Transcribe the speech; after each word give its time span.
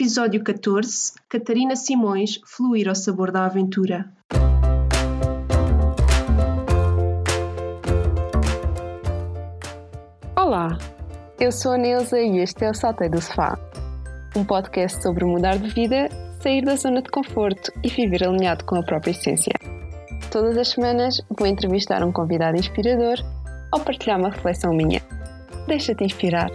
episódio 0.00 0.42
14, 0.42 1.12
Catarina 1.28 1.76
Simões 1.76 2.40
fluir 2.46 2.88
ao 2.88 2.94
sabor 2.94 3.30
da 3.30 3.44
aventura. 3.44 4.10
Olá, 10.34 10.78
eu 11.38 11.52
sou 11.52 11.72
a 11.72 11.76
Neuza 11.76 12.18
e 12.18 12.38
este 12.38 12.64
é 12.64 12.70
o 12.70 12.74
Saltei 12.74 13.10
do 13.10 13.20
Sofá, 13.20 13.58
um 14.34 14.42
podcast 14.42 15.02
sobre 15.02 15.26
mudar 15.26 15.58
de 15.58 15.68
vida, 15.68 16.08
sair 16.42 16.64
da 16.64 16.76
zona 16.76 17.02
de 17.02 17.10
conforto 17.10 17.70
e 17.84 17.90
viver 17.90 18.26
alinhado 18.26 18.64
com 18.64 18.76
a 18.76 18.82
própria 18.82 19.10
essência. 19.10 19.52
Todas 20.30 20.56
as 20.56 20.68
semanas 20.68 21.20
vou 21.38 21.46
entrevistar 21.46 22.02
um 22.02 22.10
convidado 22.10 22.56
inspirador 22.56 23.18
ou 23.70 23.80
partilhar 23.80 24.18
uma 24.18 24.30
reflexão 24.30 24.72
minha. 24.72 25.02
Deixa-te 25.66 26.04
inspirar. 26.04 26.48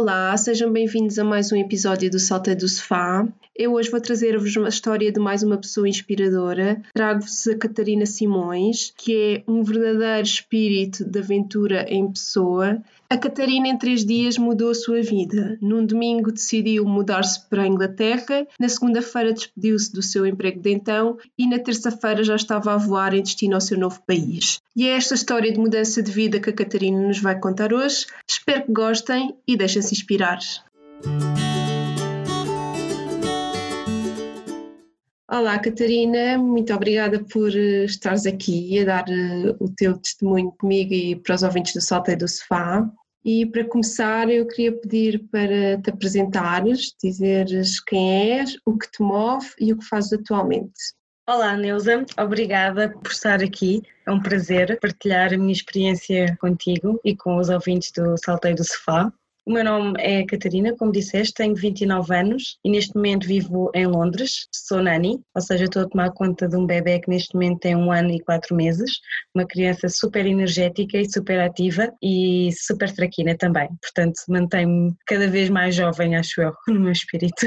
Olá, 0.00 0.36
sejam 0.36 0.72
bem-vindos 0.72 1.18
a 1.18 1.24
mais 1.24 1.50
um 1.50 1.56
episódio 1.56 2.08
do 2.08 2.20
Salta 2.20 2.54
do 2.54 2.68
Sofá. 2.68 3.26
Eu 3.58 3.72
hoje 3.72 3.90
vou 3.90 4.00
trazer-vos 4.00 4.54
uma 4.54 4.68
história 4.68 5.10
de 5.10 5.18
mais 5.18 5.42
uma 5.42 5.56
pessoa 5.56 5.88
inspiradora. 5.88 6.80
Trago-vos 6.94 7.44
a 7.48 7.56
Catarina 7.56 8.06
Simões, 8.06 8.92
que 8.96 9.16
é 9.16 9.50
um 9.50 9.64
verdadeiro 9.64 10.22
espírito 10.22 11.04
de 11.04 11.18
aventura 11.18 11.84
em 11.92 12.08
pessoa. 12.08 12.80
A 13.10 13.18
Catarina, 13.18 13.66
em 13.66 13.76
três 13.76 14.04
dias, 14.04 14.38
mudou 14.38 14.70
a 14.70 14.74
sua 14.76 15.02
vida. 15.02 15.58
Num 15.60 15.84
domingo, 15.84 16.30
decidiu 16.30 16.84
mudar-se 16.84 17.48
para 17.48 17.64
a 17.64 17.66
Inglaterra, 17.66 18.46
na 18.60 18.68
segunda-feira, 18.68 19.32
despediu-se 19.32 19.92
do 19.92 20.02
seu 20.02 20.24
emprego 20.24 20.60
de 20.60 20.70
então 20.70 21.18
e 21.36 21.44
na 21.44 21.58
terça-feira 21.58 22.22
já 22.22 22.36
estava 22.36 22.74
a 22.74 22.76
voar 22.76 23.12
em 23.12 23.22
destino 23.22 23.56
ao 23.56 23.60
seu 23.60 23.76
novo 23.76 24.00
país. 24.06 24.60
E 24.76 24.86
é 24.86 24.90
esta 24.90 25.16
história 25.16 25.50
de 25.50 25.58
mudança 25.58 26.00
de 26.00 26.12
vida 26.12 26.38
que 26.38 26.50
a 26.50 26.52
Catarina 26.52 27.08
nos 27.08 27.18
vai 27.18 27.36
contar 27.36 27.74
hoje. 27.74 28.06
Espero 28.24 28.66
que 28.66 28.72
gostem 28.72 29.34
e 29.48 29.56
deixem-se 29.56 29.92
inspirar. 29.92 30.38
Olá, 35.38 35.56
Catarina, 35.56 36.36
muito 36.36 36.74
obrigada 36.74 37.22
por 37.22 37.54
eh, 37.54 37.84
estares 37.84 38.26
aqui 38.26 38.80
a 38.80 38.84
dar 38.84 39.04
eh, 39.08 39.54
o 39.60 39.68
teu 39.68 39.96
testemunho 39.96 40.50
comigo 40.58 40.92
e 40.92 41.14
para 41.14 41.36
os 41.36 41.44
ouvintes 41.44 41.74
do 41.74 41.80
Salto 41.80 42.10
e 42.10 42.16
do 42.16 42.26
Sofá. 42.26 42.84
E 43.24 43.46
para 43.46 43.62
começar, 43.64 44.28
eu 44.28 44.48
queria 44.48 44.72
pedir 44.72 45.28
para 45.30 45.80
te 45.80 45.90
apresentares, 45.90 46.92
dizeres 47.00 47.78
quem 47.78 48.32
és, 48.32 48.56
o 48.66 48.76
que 48.76 48.90
te 48.90 49.00
move 49.00 49.46
e 49.60 49.72
o 49.72 49.78
que 49.78 49.84
fazes 49.84 50.14
atualmente. 50.14 50.74
Olá, 51.24 51.56
Neuza, 51.56 52.04
obrigada 52.18 52.90
por 52.90 53.12
estar 53.12 53.40
aqui. 53.40 53.80
É 54.04 54.10
um 54.10 54.20
prazer 54.20 54.76
partilhar 54.80 55.32
a 55.32 55.38
minha 55.38 55.52
experiência 55.52 56.36
contigo 56.40 57.00
e 57.04 57.14
com 57.14 57.36
os 57.36 57.48
ouvintes 57.48 57.92
do 57.92 58.16
Salteio 58.18 58.56
do 58.56 58.64
Sofá. 58.64 59.12
O 59.48 59.50
meu 59.50 59.64
nome 59.64 59.94
é 59.98 60.26
Catarina, 60.26 60.76
como 60.76 60.92
disseste, 60.92 61.32
tenho 61.32 61.54
29 61.54 62.14
anos 62.14 62.58
e 62.62 62.70
neste 62.70 62.94
momento 62.94 63.26
vivo 63.26 63.70
em 63.74 63.86
Londres. 63.86 64.46
Sou 64.52 64.82
nani, 64.82 65.22
ou 65.34 65.40
seja, 65.40 65.64
estou 65.64 65.84
a 65.84 65.88
tomar 65.88 66.12
conta 66.12 66.46
de 66.46 66.54
um 66.54 66.66
bebê 66.66 67.00
que 67.00 67.08
neste 67.08 67.32
momento 67.32 67.60
tem 67.60 67.74
um 67.74 67.90
ano 67.90 68.10
e 68.10 68.20
quatro 68.20 68.54
meses, 68.54 69.00
uma 69.34 69.46
criança 69.46 69.88
super 69.88 70.26
energética 70.26 70.98
e 70.98 71.10
super 71.10 71.40
ativa 71.40 71.90
e 72.02 72.50
super 72.52 72.94
traquina 72.94 73.34
também. 73.38 73.70
Portanto, 73.80 74.20
mantenho-me 74.28 74.94
cada 75.06 75.26
vez 75.26 75.48
mais 75.48 75.74
jovem, 75.74 76.14
acho 76.14 76.42
eu, 76.42 76.52
no 76.68 76.80
meu 76.80 76.92
espírito. 76.92 77.46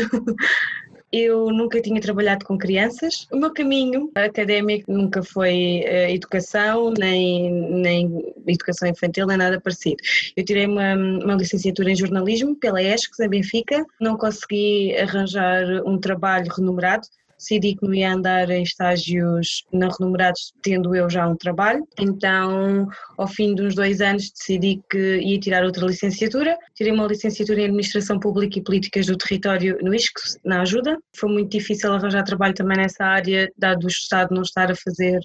Eu 1.11 1.49
nunca 1.49 1.81
tinha 1.81 1.99
trabalhado 1.99 2.45
com 2.45 2.57
crianças. 2.57 3.27
O 3.31 3.37
meu 3.37 3.51
caminho 3.51 4.09
académico 4.15 4.91
nunca 4.91 5.21
foi 5.21 5.83
uh, 5.85 6.09
educação, 6.09 6.93
nem, 6.97 7.51
nem 7.51 8.33
educação 8.47 8.87
infantil, 8.87 9.27
nem 9.27 9.37
nada 9.37 9.59
parecido. 9.59 9.97
Eu 10.37 10.45
tirei 10.45 10.65
uma, 10.65 10.95
uma 10.95 11.35
licenciatura 11.35 11.91
em 11.91 11.95
jornalismo 11.95 12.55
pela 12.55 12.81
ESCS, 12.81 13.19
em 13.19 13.27
Benfica. 13.27 13.85
Não 13.99 14.17
consegui 14.17 14.95
arranjar 14.97 15.65
um 15.85 15.97
trabalho 15.97 16.49
remunerado, 16.55 17.07
decidi 17.41 17.75
que 17.75 17.85
não 17.85 17.93
ia 17.93 18.13
andar 18.13 18.49
em 18.51 18.61
estágios 18.61 19.65
não 19.73 19.89
remunerados, 19.89 20.53
tendo 20.61 20.95
eu 20.95 21.09
já 21.09 21.27
um 21.27 21.35
trabalho. 21.35 21.85
Então, 21.99 22.87
ao 23.17 23.27
fim 23.27 23.55
de 23.55 23.63
uns 23.63 23.73
dois 23.73 23.99
anos, 23.99 24.31
decidi 24.31 24.79
que 24.89 25.17
ia 25.17 25.39
tirar 25.39 25.63
outra 25.63 25.87
licenciatura. 25.87 26.55
Tirei 26.75 26.93
uma 26.93 27.07
licenciatura 27.07 27.61
em 27.61 27.65
Administração 27.65 28.19
Pública 28.19 28.59
e 28.59 28.63
Políticas 28.63 29.07
do 29.07 29.17
Território 29.17 29.77
no 29.81 29.93
ISCS, 29.93 30.37
na 30.45 30.61
ajuda. 30.61 30.97
Foi 31.15 31.29
muito 31.29 31.49
difícil 31.49 31.91
arranjar 31.91 32.23
trabalho 32.23 32.53
também 32.53 32.77
nessa 32.77 33.03
área, 33.03 33.51
dado 33.57 33.85
o 33.85 33.87
Estado 33.87 34.33
não 34.33 34.43
estar 34.43 34.71
a 34.71 34.75
fazer, 34.75 35.19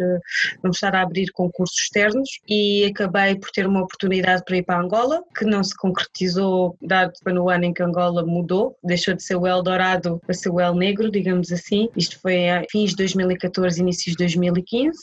não 0.63 0.71
estar 0.71 0.95
a 0.95 1.03
abrir 1.03 1.31
concursos 1.33 1.79
externos 1.79 2.29
e 2.49 2.85
acabei 2.85 3.37
por 3.37 3.51
ter 3.51 3.67
uma 3.67 3.83
oportunidade 3.83 4.43
para 4.45 4.57
ir 4.57 4.63
para 4.63 4.81
Angola, 4.81 5.23
que 5.37 5.45
não 5.45 5.63
se 5.63 5.77
concretizou, 5.77 6.77
dado 6.81 7.13
que 7.13 7.33
no 7.33 7.51
ano 7.51 7.65
em 7.65 7.75
que 7.75 7.83
Angola 7.83 8.25
mudou, 8.25 8.77
deixou 8.83 9.15
de 9.15 9.23
ser 9.23 9.37
o 9.37 9.47
Eldorado 9.47 10.21
para 10.25 10.35
ser 10.35 10.51
o 10.51 10.61
El 10.61 10.75
Negro, 10.75 11.11
digamos 11.11 11.53
assim, 11.53 11.89
isto 12.07 12.21
foi 12.21 12.49
a 12.49 12.65
fins 12.71 12.91
de 12.91 12.97
2014, 12.97 13.81
inícios 13.81 14.13
de 14.13 14.25
2015. 14.25 14.99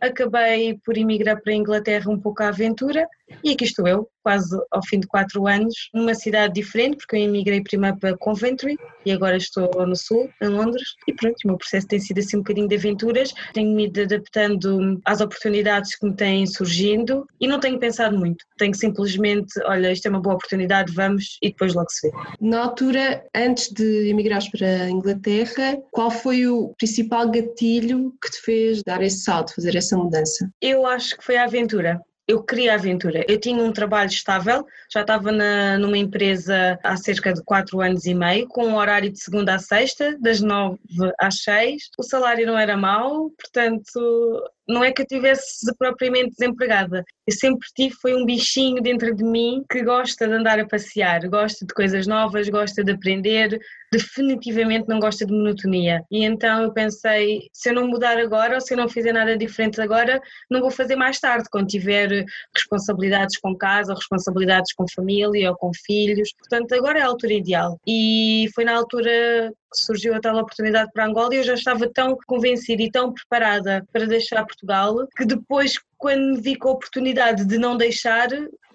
Acabei 0.00 0.78
por 0.84 0.96
emigrar 0.96 1.40
para 1.42 1.52
a 1.52 1.56
Inglaterra 1.56 2.10
um 2.10 2.20
pouco 2.20 2.42
à 2.42 2.48
aventura 2.48 3.06
e 3.44 3.50
aqui 3.50 3.64
estou 3.64 3.86
eu, 3.86 4.08
quase 4.22 4.56
ao 4.70 4.84
fim 4.84 5.00
de 5.00 5.06
quatro 5.06 5.46
anos, 5.46 5.74
numa 5.94 6.14
cidade 6.14 6.54
diferente, 6.54 6.98
porque 6.98 7.16
eu 7.16 7.20
emigrei 7.20 7.62
primeiro 7.62 7.96
para 7.98 8.16
Coventry 8.16 8.76
e 9.04 9.12
agora 9.12 9.36
estou 9.36 9.70
no 9.86 9.96
sul, 9.96 10.28
em 10.42 10.48
Londres. 10.48 10.94
E 11.06 11.12
pronto, 11.12 11.36
o 11.44 11.48
meu 11.48 11.58
processo 11.58 11.86
tem 11.86 11.98
sido 11.98 12.18
assim 12.18 12.36
um 12.36 12.40
bocadinho 12.40 12.68
de 12.68 12.76
aventuras. 12.76 13.32
Tenho-me 13.52 13.86
ido 13.86 14.02
adaptando 14.02 15.00
às 15.04 15.20
oportunidades 15.20 15.96
que 15.96 16.06
me 16.06 16.14
têm 16.14 16.46
surgindo 16.46 17.26
e 17.40 17.46
não 17.46 17.60
tenho 17.60 17.78
pensado 17.78 18.18
muito. 18.18 18.44
Tenho 18.56 18.74
simplesmente, 18.74 19.52
olha, 19.64 19.92
isto 19.92 20.06
é 20.06 20.10
uma 20.10 20.20
boa 20.20 20.34
oportunidade, 20.34 20.92
vamos 20.92 21.38
e 21.42 21.48
depois 21.48 21.74
logo 21.74 21.90
se 21.90 22.08
vê. 22.08 22.16
Na 22.40 22.64
altura, 22.64 23.24
antes 23.34 23.70
de 23.72 24.08
emigrares 24.08 24.50
para 24.50 24.66
a 24.66 24.90
Inglaterra, 24.90 25.78
qual 25.90 26.10
foi 26.18 26.46
o 26.46 26.74
principal 26.78 27.30
gatilho 27.30 28.12
que 28.22 28.30
te 28.30 28.40
fez 28.42 28.82
dar 28.82 29.02
esse 29.02 29.20
salto, 29.20 29.54
fazer 29.54 29.76
essa 29.76 29.96
mudança? 29.96 30.50
Eu 30.60 30.86
acho 30.86 31.16
que 31.16 31.24
foi 31.24 31.36
a 31.36 31.44
aventura 31.44 32.00
eu 32.28 32.42
queria 32.42 32.74
aventura. 32.74 33.24
Eu 33.26 33.40
tinha 33.40 33.64
um 33.64 33.72
trabalho 33.72 34.10
estável, 34.10 34.66
já 34.92 35.00
estava 35.00 35.32
na, 35.32 35.78
numa 35.78 35.96
empresa 35.96 36.78
há 36.84 36.94
cerca 36.94 37.32
de 37.32 37.42
4 37.42 37.80
anos 37.80 38.04
e 38.04 38.12
meio, 38.12 38.46
com 38.46 38.66
um 38.66 38.76
horário 38.76 39.10
de 39.10 39.18
segunda 39.18 39.54
a 39.54 39.58
sexta, 39.58 40.14
das 40.20 40.42
9 40.42 40.78
às 41.18 41.42
6. 41.42 41.84
O 41.98 42.02
salário 42.02 42.46
não 42.46 42.58
era 42.58 42.76
mau, 42.76 43.30
portanto, 43.30 44.44
não 44.68 44.84
é 44.84 44.92
que 44.92 45.02
eu 45.02 45.06
tivesse 45.06 45.72
propriamente 45.78 46.30
desempregada. 46.30 47.04
Eu 47.26 47.34
sempre 47.34 47.66
tive, 47.74 47.94
foi 48.00 48.14
um 48.14 48.24
bichinho 48.24 48.82
dentro 48.82 49.14
de 49.14 49.24
mim 49.24 49.64
que 49.70 49.82
gosta 49.82 50.26
de 50.26 50.34
andar 50.34 50.58
a 50.58 50.66
passear, 50.66 51.26
gosta 51.28 51.64
de 51.64 51.72
coisas 51.74 52.06
novas, 52.06 52.48
gosta 52.48 52.84
de 52.84 52.92
aprender, 52.92 53.58
definitivamente 53.90 54.88
não 54.88 55.00
gosta 55.00 55.24
de 55.24 55.32
monotonia. 55.32 56.02
E 56.10 56.24
então 56.24 56.62
eu 56.62 56.72
pensei, 56.72 57.48
se 57.52 57.70
eu 57.70 57.74
não 57.74 57.88
mudar 57.88 58.18
agora 58.18 58.54
ou 58.54 58.60
se 58.60 58.74
eu 58.74 58.78
não 58.78 58.88
fizer 58.88 59.12
nada 59.12 59.36
diferente 59.36 59.80
agora, 59.80 60.20
não 60.50 60.60
vou 60.60 60.70
fazer 60.70 60.96
mais 60.96 61.18
tarde, 61.18 61.48
quando 61.50 61.68
tiver 61.68 62.24
responsabilidades 62.54 63.38
com 63.38 63.56
casa, 63.56 63.94
responsabilidades 63.94 64.72
com 64.74 64.84
família 64.94 65.50
ou 65.50 65.56
com 65.56 65.70
filhos. 65.74 66.32
Portanto, 66.34 66.72
agora 66.74 66.98
é 66.98 67.02
a 67.02 67.06
altura 67.06 67.32
ideal. 67.32 67.78
E 67.86 68.48
foi 68.54 68.64
na 68.64 68.76
altura 68.76 69.52
surgiu 69.72 70.14
a 70.14 70.20
tal 70.20 70.36
oportunidade 70.36 70.90
para 70.92 71.06
Angola 71.06 71.34
e 71.34 71.38
eu 71.38 71.44
já 71.44 71.54
estava 71.54 71.88
tão 71.88 72.16
convencida 72.26 72.82
e 72.82 72.90
tão 72.90 73.12
preparada 73.12 73.86
para 73.92 74.06
deixar 74.06 74.44
Portugal 74.44 75.06
que 75.16 75.24
depois, 75.24 75.74
quando 75.96 76.40
vi 76.40 76.56
com 76.56 76.68
a 76.68 76.72
oportunidade 76.72 77.44
de 77.44 77.58
não 77.58 77.76
deixar, 77.76 78.28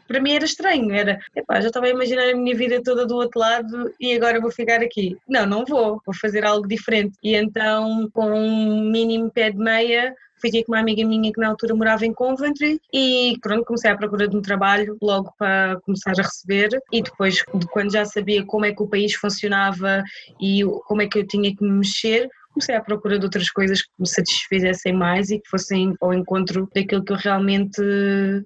para 0.08 0.22
mim 0.22 0.34
era 0.34 0.46
estranho, 0.46 0.94
era, 0.94 1.20
epá, 1.36 1.60
já 1.62 1.68
estava 1.68 1.88
a 1.88 1.90
imaginar 1.90 2.30
a 2.30 2.36
minha 2.36 2.56
vida 2.56 2.82
toda 2.84 3.06
do 3.06 3.16
outro 3.16 3.40
lado 3.40 3.94
e 4.00 4.14
agora 4.14 4.40
vou 4.40 4.52
ficar 4.52 4.82
aqui. 4.82 5.18
Não, 5.28 5.46
não 5.46 5.66
vou, 5.66 6.02
vou 6.06 6.16
fazer 6.16 6.46
algo 6.46 6.68
diferente. 6.68 7.16
E 7.24 7.36
então, 7.36 8.10
com 8.14 8.32
um 8.32 8.92
mínimo 8.92 9.32
pé 9.32 9.50
de 9.50 9.58
meia, 9.58 10.14
fui 10.44 10.52
ter 10.52 10.66
com 10.66 10.74
uma 10.74 10.82
amiga 10.82 11.08
minha 11.08 11.32
que 11.32 11.40
na 11.40 11.48
altura 11.48 11.74
morava 11.74 12.06
em 12.06 12.14
Coventry 12.14 12.78
e 12.94 13.38
pronto, 13.42 13.64
comecei 13.64 13.90
à 13.90 13.96
procura 13.96 14.28
de 14.28 14.36
um 14.36 14.42
trabalho 14.42 14.98
logo 15.02 15.34
para 15.40 15.80
começar 15.86 16.12
a 16.12 16.22
receber. 16.22 16.70
E 16.92 17.02
depois 17.02 17.36
de 17.36 17.66
quando 17.68 17.94
já 17.94 18.04
sabia 18.04 18.46
como 18.46 18.66
é 18.66 18.74
que 18.74 18.84
o 18.84 18.88
país 18.88 19.14
funcionava 19.14 20.04
e 20.42 20.62
como 20.86 21.02
é 21.02 21.08
que 21.08 21.20
eu 21.20 21.26
tinha 21.26 21.56
que 21.56 21.64
me 21.64 21.72
mexer, 21.72 22.30
comecei 22.54 22.76
à 22.76 22.82
procura 22.82 23.18
de 23.18 23.26
outras 23.26 23.50
coisas 23.50 23.82
que 23.82 23.90
me 24.00 24.08
satisfizessem 24.08 24.94
mais 24.94 25.30
e 25.30 25.40
que 25.40 25.50
fossem 25.50 25.96
ao 26.00 26.14
encontro 26.14 26.70
daquilo 26.74 27.04
que 27.04 27.12
eu 27.12 27.18
realmente 27.18 27.82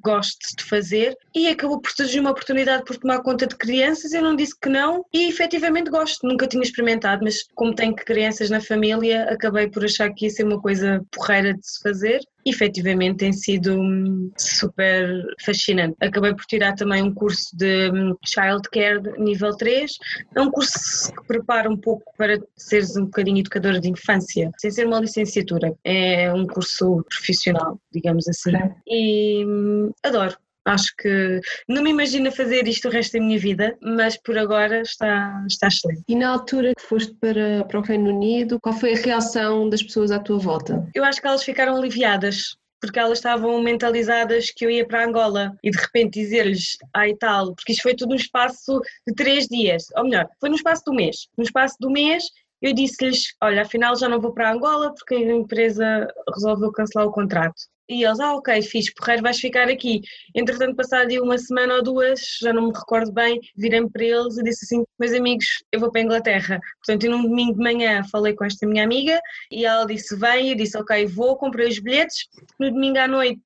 gosto 0.03 0.55
de 0.57 0.63
fazer. 0.63 1.15
E 1.35 1.47
acabou 1.47 1.79
por 1.79 1.91
surgir 1.91 2.19
uma 2.19 2.31
oportunidade 2.31 2.83
por 2.85 2.97
tomar 2.97 3.21
conta 3.21 3.45
de 3.45 3.55
crianças. 3.55 4.13
Eu 4.13 4.21
não 4.21 4.35
disse 4.35 4.57
que 4.59 4.69
não 4.69 5.05
e 5.13 5.29
efetivamente 5.29 5.91
gosto. 5.91 6.27
Nunca 6.27 6.47
tinha 6.47 6.63
experimentado, 6.63 7.23
mas 7.23 7.43
como 7.55 7.75
tenho 7.75 7.95
crianças 7.95 8.49
na 8.49 8.61
família, 8.61 9.25
acabei 9.25 9.69
por 9.69 9.83
achar 9.83 10.11
que 10.13 10.25
ia 10.25 10.31
ser 10.31 10.43
uma 10.43 10.61
coisa 10.61 11.03
porreira 11.11 11.53
de 11.53 11.67
se 11.67 11.81
fazer 11.81 12.21
efetivamente 12.49 13.17
tem 13.17 13.33
sido 13.33 13.79
hum, 13.79 14.31
super 14.37 15.23
fascinante. 15.43 15.95
Acabei 16.01 16.33
por 16.33 16.45
tirar 16.45 16.73
também 16.73 17.03
um 17.03 17.13
curso 17.13 17.55
de 17.55 17.91
hum, 17.91 18.15
Childcare 18.25 19.01
nível 19.17 19.55
3, 19.55 19.91
é 20.35 20.41
um 20.41 20.51
curso 20.51 21.13
que 21.13 21.27
prepara 21.27 21.69
um 21.69 21.77
pouco 21.77 22.03
para 22.17 22.39
seres 22.55 22.95
um 22.95 23.05
bocadinho 23.05 23.39
educadora 23.39 23.79
de 23.79 23.89
infância, 23.89 24.51
sem 24.57 24.71
ser 24.71 24.87
uma 24.87 24.99
licenciatura, 24.99 25.73
é 25.83 26.31
um 26.33 26.45
curso 26.45 27.03
profissional, 27.09 27.79
digamos 27.91 28.27
assim. 28.27 28.51
E 28.87 29.45
hum, 29.45 29.91
adoro, 30.03 30.35
Acho 30.67 30.93
que 30.97 31.39
não 31.67 31.81
me 31.81 31.91
imagino 31.91 32.29
fazer 32.29 32.67
isto 32.67 32.89
o 32.89 32.91
resto 32.91 33.13
da 33.13 33.23
minha 33.23 33.39
vida, 33.39 33.77
mas 33.81 34.17
por 34.17 34.37
agora 34.37 34.81
está, 34.81 35.43
está 35.47 35.67
excelente. 35.67 36.03
E 36.07 36.15
na 36.15 36.29
altura 36.29 36.73
que 36.75 36.81
foste 36.81 37.13
para, 37.15 37.63
para 37.65 37.79
o 37.79 37.81
Reino 37.81 38.13
Unido, 38.13 38.59
qual 38.59 38.75
foi 38.75 38.93
a 38.93 38.97
reação 38.97 39.69
das 39.69 39.81
pessoas 39.81 40.11
à 40.11 40.19
tua 40.19 40.37
volta? 40.37 40.85
Eu 40.93 41.05
acho 41.05 41.21
que 41.21 41.27
elas 41.27 41.43
ficaram 41.43 41.77
aliviadas 41.77 42.57
porque 42.81 42.99
elas 42.99 43.17
estavam 43.17 43.61
mentalizadas 43.61 44.51
que 44.51 44.65
eu 44.65 44.69
ia 44.69 44.85
para 44.85 45.05
Angola 45.05 45.57
e 45.63 45.71
de 45.71 45.77
repente 45.77 46.19
dizer-lhes, 46.19 46.77
ai 46.93 47.15
tal, 47.15 47.55
porque 47.55 47.71
isto 47.71 47.81
foi 47.81 47.95
tudo 47.95 48.09
num 48.09 48.15
espaço 48.15 48.81
de 49.07 49.15
três 49.15 49.47
dias, 49.47 49.85
ou 49.95 50.03
melhor, 50.03 50.27
foi 50.39 50.49
no 50.49 50.55
espaço 50.55 50.83
do 50.85 50.93
mês. 50.93 51.27
No 51.37 51.43
espaço 51.43 51.75
do 51.79 51.89
mês 51.89 52.25
eu 52.61 52.73
disse-lhes, 52.73 53.35
olha, 53.41 53.61
afinal 53.61 53.95
já 53.95 54.09
não 54.09 54.19
vou 54.19 54.33
para 54.33 54.51
Angola 54.51 54.93
porque 54.93 55.15
a 55.15 55.35
empresa 55.35 56.07
resolveu 56.33 56.71
cancelar 56.71 57.07
o 57.07 57.11
contrato. 57.11 57.55
E 57.89 58.03
eles, 58.03 58.19
ah, 58.19 58.35
ok, 58.35 58.61
fiz, 58.61 58.93
porreiro, 58.93 59.23
vais 59.23 59.39
ficar 59.39 59.69
aqui. 59.69 60.01
Entretanto, 60.35 60.75
passado 60.75 61.07
uma 61.21 61.37
semana 61.37 61.75
ou 61.75 61.83
duas, 61.83 62.19
já 62.41 62.51
não 62.51 62.67
me 62.67 62.73
recordo 62.73 63.11
bem, 63.13 63.39
virei-me 63.55 63.89
para 63.89 64.03
eles 64.03 64.37
e 64.37 64.43
disse 64.43 64.65
assim: 64.65 64.83
Meus 64.99 65.13
amigos, 65.13 65.45
eu 65.71 65.79
vou 65.79 65.91
para 65.91 66.01
a 66.01 66.03
Inglaterra. 66.03 66.59
Portanto, 66.85 67.05
eu 67.05 67.11
num 67.11 67.23
domingo 67.23 67.53
de 67.53 67.63
manhã 67.63 68.03
falei 68.11 68.33
com 68.33 68.43
esta 68.43 68.67
minha 68.67 68.83
amiga 68.83 69.21
e 69.49 69.65
ela 69.65 69.85
disse: 69.85 70.15
Vem, 70.17 70.49
eu 70.49 70.55
disse: 70.55 70.77
Ok, 70.77 71.05
vou, 71.07 71.37
comprei 71.37 71.69
os 71.69 71.79
bilhetes. 71.79 72.27
No 72.59 72.69
domingo 72.71 72.97
à 72.97 73.07
noite 73.07 73.41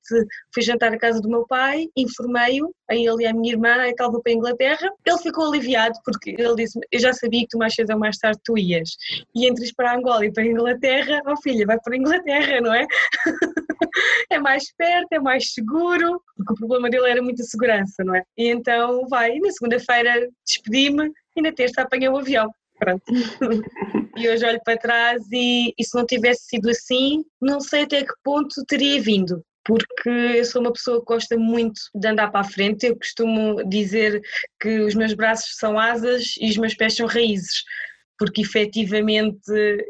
fui 0.52 0.62
jantar 0.62 0.92
à 0.92 0.98
casa 0.98 1.20
do 1.20 1.28
meu 1.28 1.46
pai, 1.46 1.86
informei-o, 1.96 2.74
a 2.90 2.94
ele 2.94 3.22
e 3.22 3.26
à 3.26 3.32
minha 3.32 3.52
irmã, 3.52 3.86
e 3.86 3.94
tal, 3.94 4.10
vou 4.10 4.22
para 4.22 4.32
a 4.32 4.34
Inglaterra. 4.34 4.90
Ele 5.06 5.18
ficou 5.18 5.46
aliviado 5.46 5.94
porque 6.04 6.34
ele 6.36 6.56
disse: 6.56 6.78
Eu 6.90 6.98
já 6.98 7.12
sabia 7.12 7.42
que 7.42 7.48
tu 7.48 7.58
mais 7.58 7.74
cedo 7.74 7.92
ou 7.92 7.98
mais 7.98 8.16
tarde 8.18 8.40
tu 8.44 8.58
ias. 8.58 8.90
E 9.34 9.46
entre 9.46 9.66
ir 9.66 9.74
para 9.74 9.94
Angola 9.94 10.26
e 10.26 10.32
para 10.32 10.42
a 10.42 10.46
Inglaterra, 10.46 11.22
oh 11.26 11.36
filha, 11.36 11.64
vai 11.64 11.78
para 11.80 11.94
a 11.94 11.96
Inglaterra, 11.96 12.60
não 12.60 12.74
é? 12.74 12.86
é 14.32 14.38
mais 14.38 14.72
perto, 14.76 15.12
é 15.12 15.18
mais 15.18 15.52
seguro, 15.52 16.22
porque 16.36 16.52
o 16.52 16.56
problema 16.56 16.90
dele 16.90 17.10
era 17.10 17.22
muita 17.22 17.42
segurança, 17.42 18.02
não 18.04 18.14
é? 18.14 18.22
E 18.36 18.48
então 18.48 19.06
vai, 19.08 19.36
e 19.36 19.40
na 19.40 19.50
segunda-feira 19.50 20.28
despedi-me 20.46 21.10
e 21.36 21.42
na 21.42 21.52
terça 21.52 21.82
apanhei 21.82 22.08
o 22.08 22.16
avião. 22.16 22.50
Pronto. 22.78 23.02
e 24.16 24.28
hoje 24.28 24.44
olho 24.44 24.60
para 24.64 24.78
trás 24.78 25.22
e, 25.30 25.72
e 25.78 25.84
se 25.84 25.96
não 25.96 26.04
tivesse 26.04 26.46
sido 26.46 26.68
assim, 26.68 27.24
não 27.40 27.60
sei 27.60 27.82
até 27.82 28.02
que 28.02 28.12
ponto 28.24 28.64
teria 28.66 29.00
vindo 29.00 29.42
porque 29.64 30.10
eu 30.10 30.44
sou 30.44 30.60
uma 30.60 30.72
pessoa 30.72 30.98
que 30.98 31.06
gosta 31.06 31.36
muito 31.36 31.80
de 31.94 32.08
andar 32.08 32.32
para 32.32 32.40
a 32.40 32.50
frente. 32.50 32.84
Eu 32.84 32.96
costumo 32.96 33.62
dizer 33.68 34.20
que 34.60 34.80
os 34.80 34.96
meus 34.96 35.14
braços 35.14 35.56
são 35.56 35.78
asas 35.78 36.34
e 36.40 36.50
os 36.50 36.56
meus 36.56 36.74
pés 36.74 36.96
são 36.96 37.06
raízes 37.06 37.62
porque 38.18 38.42
efetivamente 38.42 39.40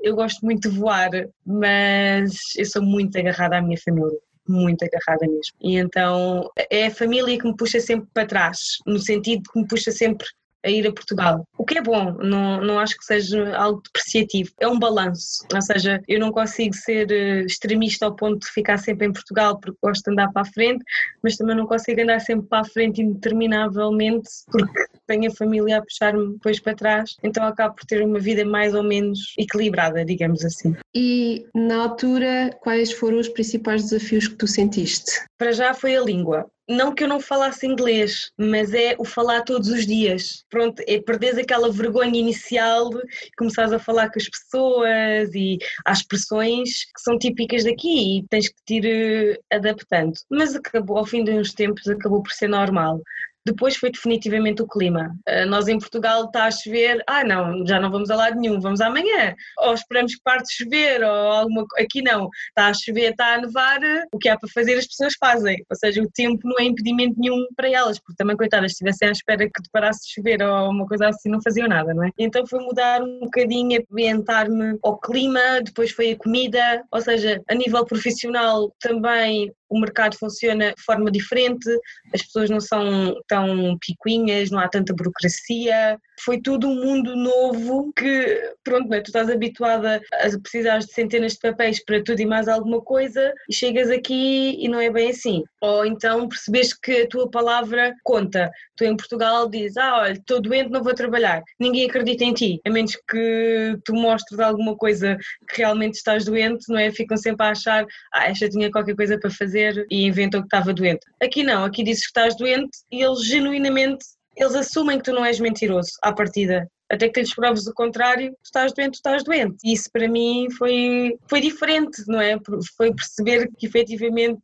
eu 0.02 0.14
gosto 0.14 0.42
muito 0.42 0.70
de 0.70 0.78
voar, 0.78 1.10
mas 1.44 2.32
eu 2.56 2.64
sou 2.64 2.82
muito 2.82 3.18
agarrada 3.18 3.58
à 3.58 3.62
minha 3.62 3.76
família 3.76 4.18
muito 4.48 4.84
agarrada 4.84 5.26
mesmo. 5.26 5.54
E 5.60 5.76
então 5.76 6.50
é 6.70 6.86
a 6.86 6.90
família 6.90 7.38
que 7.38 7.46
me 7.46 7.56
puxa 7.56 7.80
sempre 7.80 8.08
para 8.12 8.26
trás, 8.26 8.78
no 8.86 8.98
sentido 8.98 9.42
que 9.52 9.60
me 9.60 9.66
puxa 9.66 9.90
sempre 9.90 10.26
a 10.64 10.70
ir 10.70 10.86
a 10.86 10.92
Portugal. 10.92 11.46
O 11.58 11.64
que 11.64 11.78
é 11.78 11.82
bom, 11.82 12.12
não, 12.12 12.60
não 12.60 12.78
acho 12.78 12.96
que 12.96 13.04
seja 13.04 13.54
algo 13.56 13.82
depreciativo. 13.82 14.50
É 14.60 14.68
um 14.68 14.78
balanço. 14.78 15.44
Ou 15.52 15.60
seja, 15.60 16.00
eu 16.06 16.20
não 16.20 16.30
consigo 16.30 16.74
ser 16.74 17.10
eh, 17.10 17.40
extremista 17.42 18.06
ao 18.06 18.14
ponto 18.14 18.40
de 18.40 18.52
ficar 18.52 18.78
sempre 18.78 19.06
em 19.06 19.12
Portugal 19.12 19.58
porque 19.58 19.78
gosto 19.82 20.04
de 20.04 20.12
andar 20.12 20.32
para 20.32 20.42
a 20.42 20.52
frente, 20.52 20.84
mas 21.22 21.36
também 21.36 21.56
não 21.56 21.66
consigo 21.66 22.00
andar 22.00 22.20
sempre 22.20 22.46
para 22.46 22.60
a 22.60 22.64
frente 22.64 23.02
indeterminavelmente 23.02 24.28
porque 24.50 24.86
tenho 25.12 25.30
a 25.30 25.34
família 25.34 25.78
a 25.78 25.82
puxar-me 25.82 26.32
depois 26.32 26.58
para 26.58 26.74
trás. 26.74 27.16
Então 27.22 27.44
acabo 27.44 27.74
por 27.74 27.84
ter 27.84 28.02
uma 28.02 28.18
vida 28.18 28.44
mais 28.44 28.74
ou 28.74 28.82
menos 28.82 29.34
equilibrada, 29.38 30.04
digamos 30.04 30.42
assim. 30.44 30.74
E 30.94 31.44
na 31.54 31.82
altura, 31.82 32.50
quais 32.60 32.92
foram 32.92 33.18
os 33.18 33.28
principais 33.28 33.82
desafios 33.82 34.26
que 34.26 34.36
tu 34.36 34.46
sentiste? 34.46 35.22
Para 35.36 35.52
já 35.52 35.74
foi 35.74 35.96
a 35.96 36.00
língua 36.00 36.50
não 36.68 36.94
que 36.94 37.04
eu 37.04 37.08
não 37.08 37.20
falasse 37.20 37.66
inglês, 37.66 38.30
mas 38.38 38.72
é 38.72 38.94
o 38.98 39.04
falar 39.04 39.42
todos 39.42 39.68
os 39.68 39.86
dias. 39.86 40.44
Pronto, 40.48 40.82
é 40.86 41.00
perderes 41.00 41.38
aquela 41.38 41.70
vergonha 41.70 42.18
inicial, 42.18 42.90
começares 43.36 43.72
a 43.72 43.78
falar 43.78 44.10
com 44.10 44.18
as 44.18 44.28
pessoas 44.28 45.34
e 45.34 45.58
as 45.84 45.98
expressões 45.98 46.84
que 46.84 47.00
são 47.00 47.18
típicas 47.18 47.64
daqui 47.64 48.18
e 48.18 48.26
tens 48.28 48.48
que 48.48 48.54
te 48.64 48.74
ir 48.76 48.86
eh, 48.86 49.56
adaptando. 49.56 50.14
Mas 50.30 50.54
acabou, 50.54 50.98
ao 50.98 51.06
fim 51.06 51.24
de 51.24 51.32
uns 51.32 51.52
tempos, 51.52 51.86
acabou 51.88 52.22
por 52.22 52.32
ser 52.32 52.48
normal. 52.48 53.00
Depois 53.44 53.76
foi 53.76 53.90
definitivamente 53.90 54.62
o 54.62 54.66
clima. 54.66 55.14
Uh, 55.28 55.46
nós 55.46 55.68
em 55.68 55.78
Portugal 55.78 56.24
está 56.24 56.44
a 56.44 56.50
chover, 56.50 57.02
ah 57.06 57.24
não, 57.24 57.66
já 57.66 57.80
não 57.80 57.90
vamos 57.90 58.10
a 58.10 58.16
lado 58.16 58.38
nenhum, 58.38 58.60
vamos 58.60 58.80
amanhã. 58.80 59.34
Ou 59.58 59.74
esperamos 59.74 60.14
que 60.14 60.22
parte 60.22 60.46
de 60.46 60.64
chover, 60.64 61.02
ou 61.02 61.10
alguma 61.10 61.66
Aqui 61.78 62.02
não, 62.02 62.28
está 62.48 62.68
a 62.68 62.74
chover, 62.74 63.10
está 63.10 63.34
a 63.34 63.40
nevar, 63.40 63.80
o 64.12 64.18
que 64.18 64.28
há 64.28 64.38
para 64.38 64.48
fazer 64.52 64.74
as 64.74 64.86
pessoas 64.86 65.14
fazem. 65.18 65.64
Ou 65.70 65.76
seja, 65.76 66.02
o 66.02 66.10
tempo 66.10 66.40
não 66.44 66.58
é 66.58 66.64
impedimento 66.64 67.18
nenhum 67.18 67.46
para 67.56 67.70
elas, 67.70 67.98
porque 67.98 68.16
também, 68.16 68.36
coitadas, 68.36 68.72
se 68.72 68.74
estivessem 68.74 69.08
à 69.08 69.12
espera 69.12 69.46
que 69.46 69.70
parasse 69.72 70.06
de 70.06 70.14
chover 70.14 70.42
ou 70.42 70.70
uma 70.70 70.86
coisa 70.86 71.08
assim, 71.08 71.28
não 71.28 71.42
faziam 71.42 71.68
nada, 71.68 71.94
não 71.94 72.04
é? 72.04 72.10
Então 72.18 72.46
foi 72.46 72.60
mudar 72.60 73.02
um 73.02 73.20
bocadinho, 73.20 73.82
ambientar-me 73.90 74.78
ao 74.82 74.98
clima, 74.98 75.60
depois 75.64 75.90
foi 75.90 76.12
a 76.12 76.16
comida, 76.16 76.84
ou 76.90 77.00
seja, 77.00 77.40
a 77.48 77.54
nível 77.54 77.84
profissional 77.84 78.74
também 78.80 79.52
o 79.72 79.80
mercado 79.80 80.16
funciona 80.18 80.74
de 80.76 80.82
forma 80.82 81.10
diferente, 81.10 81.68
as 82.14 82.22
pessoas 82.22 82.50
não 82.50 82.60
são 82.60 83.16
tão 83.26 83.78
picuinhas, 83.80 84.50
não 84.50 84.58
há 84.58 84.68
tanta 84.68 84.94
burocracia. 84.94 85.98
Foi 86.22 86.40
tudo 86.40 86.68
um 86.68 86.74
mundo 86.74 87.16
novo 87.16 87.90
que, 87.96 88.54
pronto, 88.62 88.92
é? 88.92 89.00
tu 89.00 89.06
estás 89.06 89.30
habituada 89.30 90.00
a 90.12 90.40
precisar 90.40 90.78
de 90.78 90.92
centenas 90.92 91.32
de 91.32 91.38
papéis 91.40 91.82
para 91.82 92.02
tudo 92.04 92.20
e 92.20 92.26
mais 92.26 92.48
alguma 92.48 92.82
coisa 92.82 93.32
e 93.48 93.54
chegas 93.54 93.90
aqui 93.90 94.56
e 94.62 94.68
não 94.68 94.78
é 94.78 94.90
bem 94.90 95.10
assim. 95.10 95.42
Ou 95.60 95.86
então 95.86 96.28
percebes 96.28 96.74
que 96.74 97.02
a 97.02 97.08
tua 97.08 97.30
palavra 97.30 97.94
conta. 98.04 98.50
Tu 98.76 98.84
em 98.84 98.96
Portugal 98.96 99.48
dizes, 99.48 99.76
ah, 99.78 100.00
olha, 100.00 100.12
estou 100.12 100.40
doente, 100.40 100.70
não 100.70 100.82
vou 100.82 100.94
trabalhar. 100.94 101.42
Ninguém 101.58 101.88
acredita 101.88 102.24
em 102.24 102.34
ti, 102.34 102.60
a 102.66 102.70
menos 102.70 102.94
que 103.08 103.78
tu 103.84 103.94
mostres 103.94 104.38
alguma 104.38 104.76
coisa 104.76 105.16
que 105.48 105.58
realmente 105.58 105.94
estás 105.94 106.24
doente, 106.24 106.66
não 106.68 106.78
é? 106.78 106.90
Ficam 106.90 107.16
sempre 107.16 107.46
a 107.46 107.50
achar, 107.50 107.86
ah, 108.12 108.28
esta 108.28 108.48
tinha 108.48 108.70
qualquer 108.70 108.94
coisa 108.94 109.18
para 109.18 109.30
fazer 109.30 109.61
e 109.90 110.06
inventam 110.06 110.40
que 110.40 110.46
estava 110.46 110.72
doente. 110.72 111.06
Aqui 111.22 111.42
não, 111.42 111.64
aqui 111.64 111.82
dizes 111.82 112.02
que 112.02 112.08
estás 112.08 112.36
doente 112.36 112.70
e 112.90 113.02
eles 113.02 113.24
genuinamente, 113.24 114.04
eles 114.36 114.54
assumem 114.54 114.98
que 114.98 115.04
tu 115.04 115.12
não 115.12 115.24
és 115.24 115.38
mentiroso 115.40 115.90
à 116.02 116.12
partida. 116.12 116.66
Até 116.90 117.06
que 117.06 117.14
tens 117.14 117.34
provas 117.34 117.64
do 117.64 117.72
contrário, 117.72 118.32
tu 118.32 118.44
estás 118.44 118.70
doente, 118.74 118.92
tu 118.92 118.96
estás 118.96 119.24
doente. 119.24 119.56
Isso 119.64 119.88
para 119.90 120.06
mim 120.06 120.46
foi, 120.58 121.16
foi 121.26 121.40
diferente, 121.40 122.02
não 122.06 122.20
é? 122.20 122.38
Foi 122.76 122.94
perceber 122.94 123.48
que 123.56 123.66
efetivamente 123.66 124.42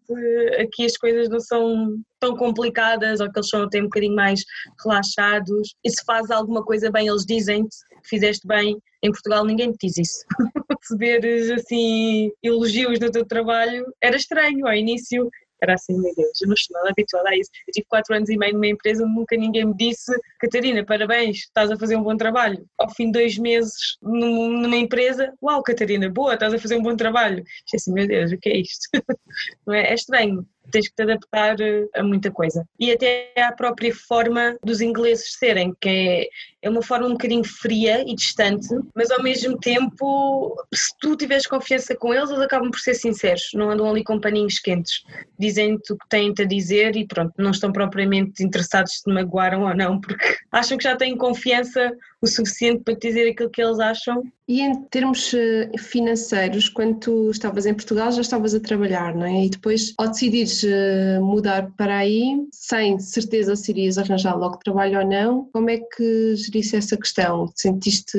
aqui 0.58 0.86
as 0.86 0.96
coisas 0.96 1.28
não 1.28 1.40
são 1.40 1.98
tão 2.18 2.34
complicadas 2.34 3.20
ou 3.20 3.30
que 3.30 3.38
eles 3.38 3.50
são 3.50 3.64
até 3.64 3.80
um 3.80 3.84
bocadinho 3.84 4.14
mais 4.14 4.40
relaxados. 4.82 5.74
E 5.84 5.90
se 5.90 6.02
fazes 6.06 6.30
alguma 6.30 6.64
coisa 6.64 6.90
bem, 6.90 7.08
eles 7.08 7.26
dizem-te 7.26 7.76
que 8.02 8.08
fizeste 8.08 8.46
bem. 8.46 8.78
Em 9.02 9.10
Portugal 9.10 9.44
ninguém 9.44 9.72
te 9.72 9.86
diz 9.86 9.98
isso. 9.98 10.24
Receberes 10.82 11.50
assim 11.50 12.30
elogios 12.42 12.98
no 12.98 13.10
teu 13.10 13.24
trabalho 13.24 13.86
era 14.02 14.16
estranho 14.16 14.66
ao 14.66 14.74
início. 14.74 15.30
Era 15.60 15.74
assim, 15.74 15.92
meu 16.00 16.14
Deus, 16.14 16.40
eu 16.40 16.46
não 16.46 16.54
estou 16.54 16.76
nada 16.76 16.90
habituada 16.90 17.30
a 17.30 17.36
isso. 17.36 17.50
Eu 17.66 17.72
tive 17.72 17.86
quatro 17.88 18.14
anos 18.14 18.28
e 18.28 18.36
meio 18.36 18.54
numa 18.54 18.68
empresa 18.68 19.04
onde 19.04 19.14
nunca 19.14 19.36
ninguém 19.36 19.64
me 19.64 19.74
disse 19.74 20.12
Catarina, 20.38 20.84
parabéns, 20.84 21.38
estás 21.38 21.68
a 21.68 21.76
fazer 21.76 21.96
um 21.96 22.02
bom 22.02 22.16
trabalho. 22.16 22.64
Ao 22.78 22.88
fim 22.94 23.06
de 23.06 23.18
dois 23.18 23.36
meses 23.36 23.98
numa 24.00 24.76
empresa, 24.76 25.32
uau, 25.42 25.60
Catarina, 25.62 26.08
boa, 26.08 26.34
estás 26.34 26.54
a 26.54 26.58
fazer 26.58 26.76
um 26.76 26.82
bom 26.82 26.94
trabalho. 26.94 27.42
É 27.72 27.76
assim, 27.76 27.92
meu 27.92 28.06
Deus, 28.06 28.30
o 28.30 28.38
que 28.38 28.48
é 28.48 28.58
isto? 28.58 28.88
Não 29.66 29.74
é? 29.74 29.90
é 29.90 29.94
estranho 29.94 30.46
tens 30.70 30.88
que 30.88 30.94
te 30.94 31.02
adaptar 31.02 31.60
eh, 31.60 31.86
a 31.94 32.02
muita 32.02 32.30
coisa. 32.30 32.66
E 32.78 32.90
até 32.92 33.32
à 33.36 33.52
própria 33.52 33.94
forma 33.94 34.56
dos 34.62 34.80
ingleses 34.80 35.34
serem, 35.34 35.74
que 35.80 35.88
é, 35.88 36.28
é 36.62 36.70
uma 36.70 36.82
forma 36.82 37.06
um 37.06 37.12
bocadinho 37.12 37.44
fria 37.44 38.02
e 38.06 38.14
distante, 38.14 38.68
mas 38.94 39.10
ao 39.10 39.22
mesmo 39.22 39.58
tempo, 39.58 40.54
se 40.74 40.92
tu 41.00 41.16
tiveres 41.16 41.46
confiança 41.46 41.94
com 41.96 42.12
eles, 42.12 42.30
eles 42.30 42.42
acabam 42.42 42.70
por 42.70 42.80
ser 42.80 42.94
sinceros, 42.94 43.50
não 43.54 43.70
andam 43.70 43.88
ali 43.88 44.02
com 44.02 44.20
paninhos 44.20 44.58
quentes. 44.58 45.02
Dizem-te 45.38 45.92
o 45.92 45.96
que 45.96 46.08
têm-te 46.08 46.42
a 46.42 46.46
dizer 46.46 46.96
e 46.96 47.06
pronto, 47.06 47.32
não 47.38 47.50
estão 47.50 47.72
propriamente 47.72 48.42
interessados 48.42 48.94
se 48.94 49.04
te 49.04 49.12
magoaram 49.12 49.62
ou 49.62 49.74
não, 49.74 50.00
porque 50.00 50.36
acham 50.52 50.76
que 50.76 50.84
já 50.84 50.96
têm 50.96 51.16
confiança 51.16 51.92
o 52.20 52.26
suficiente 52.26 52.82
para 52.82 52.94
dizer 52.94 53.30
aquilo 53.30 53.50
que 53.50 53.62
eles 53.62 53.78
acham. 53.78 54.22
E 54.46 54.60
em 54.62 54.74
termos 54.84 55.32
eh, 55.34 55.70
financeiros, 55.78 56.68
quando 56.68 56.98
tu 56.98 57.30
estavas 57.30 57.66
em 57.66 57.74
Portugal 57.74 58.10
já 58.10 58.22
estavas 58.22 58.54
a 58.54 58.60
trabalhar, 58.60 59.14
não 59.14 59.26
é? 59.26 59.44
E 59.44 59.50
depois, 59.50 59.92
ao 59.98 60.08
decidires 60.08 60.64
eh, 60.64 61.18
mudar 61.20 61.70
para 61.76 61.98
aí, 61.98 62.46
sem 62.50 62.98
certeza 62.98 63.54
se 63.54 63.70
irias 63.70 63.98
arranjar 63.98 64.36
logo 64.36 64.58
trabalho 64.58 65.00
ou 65.00 65.06
não, 65.06 65.48
como 65.52 65.70
é 65.70 65.78
que 65.78 66.34
gerisse 66.34 66.76
essa 66.76 66.96
questão? 66.96 67.52
Sentiste 67.54 68.18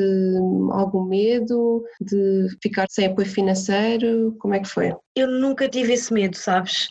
algum 0.71 1.03
medo 1.03 1.83
de 1.99 2.47
ficar 2.61 2.87
sem 2.89 3.07
apoio 3.07 3.27
financeiro? 3.27 4.35
Como 4.39 4.53
é 4.53 4.59
que 4.59 4.69
foi? 4.69 4.93
Eu 5.15 5.27
nunca 5.27 5.67
tive 5.67 5.93
esse 5.93 6.13
medo, 6.13 6.37
sabes? 6.37 6.89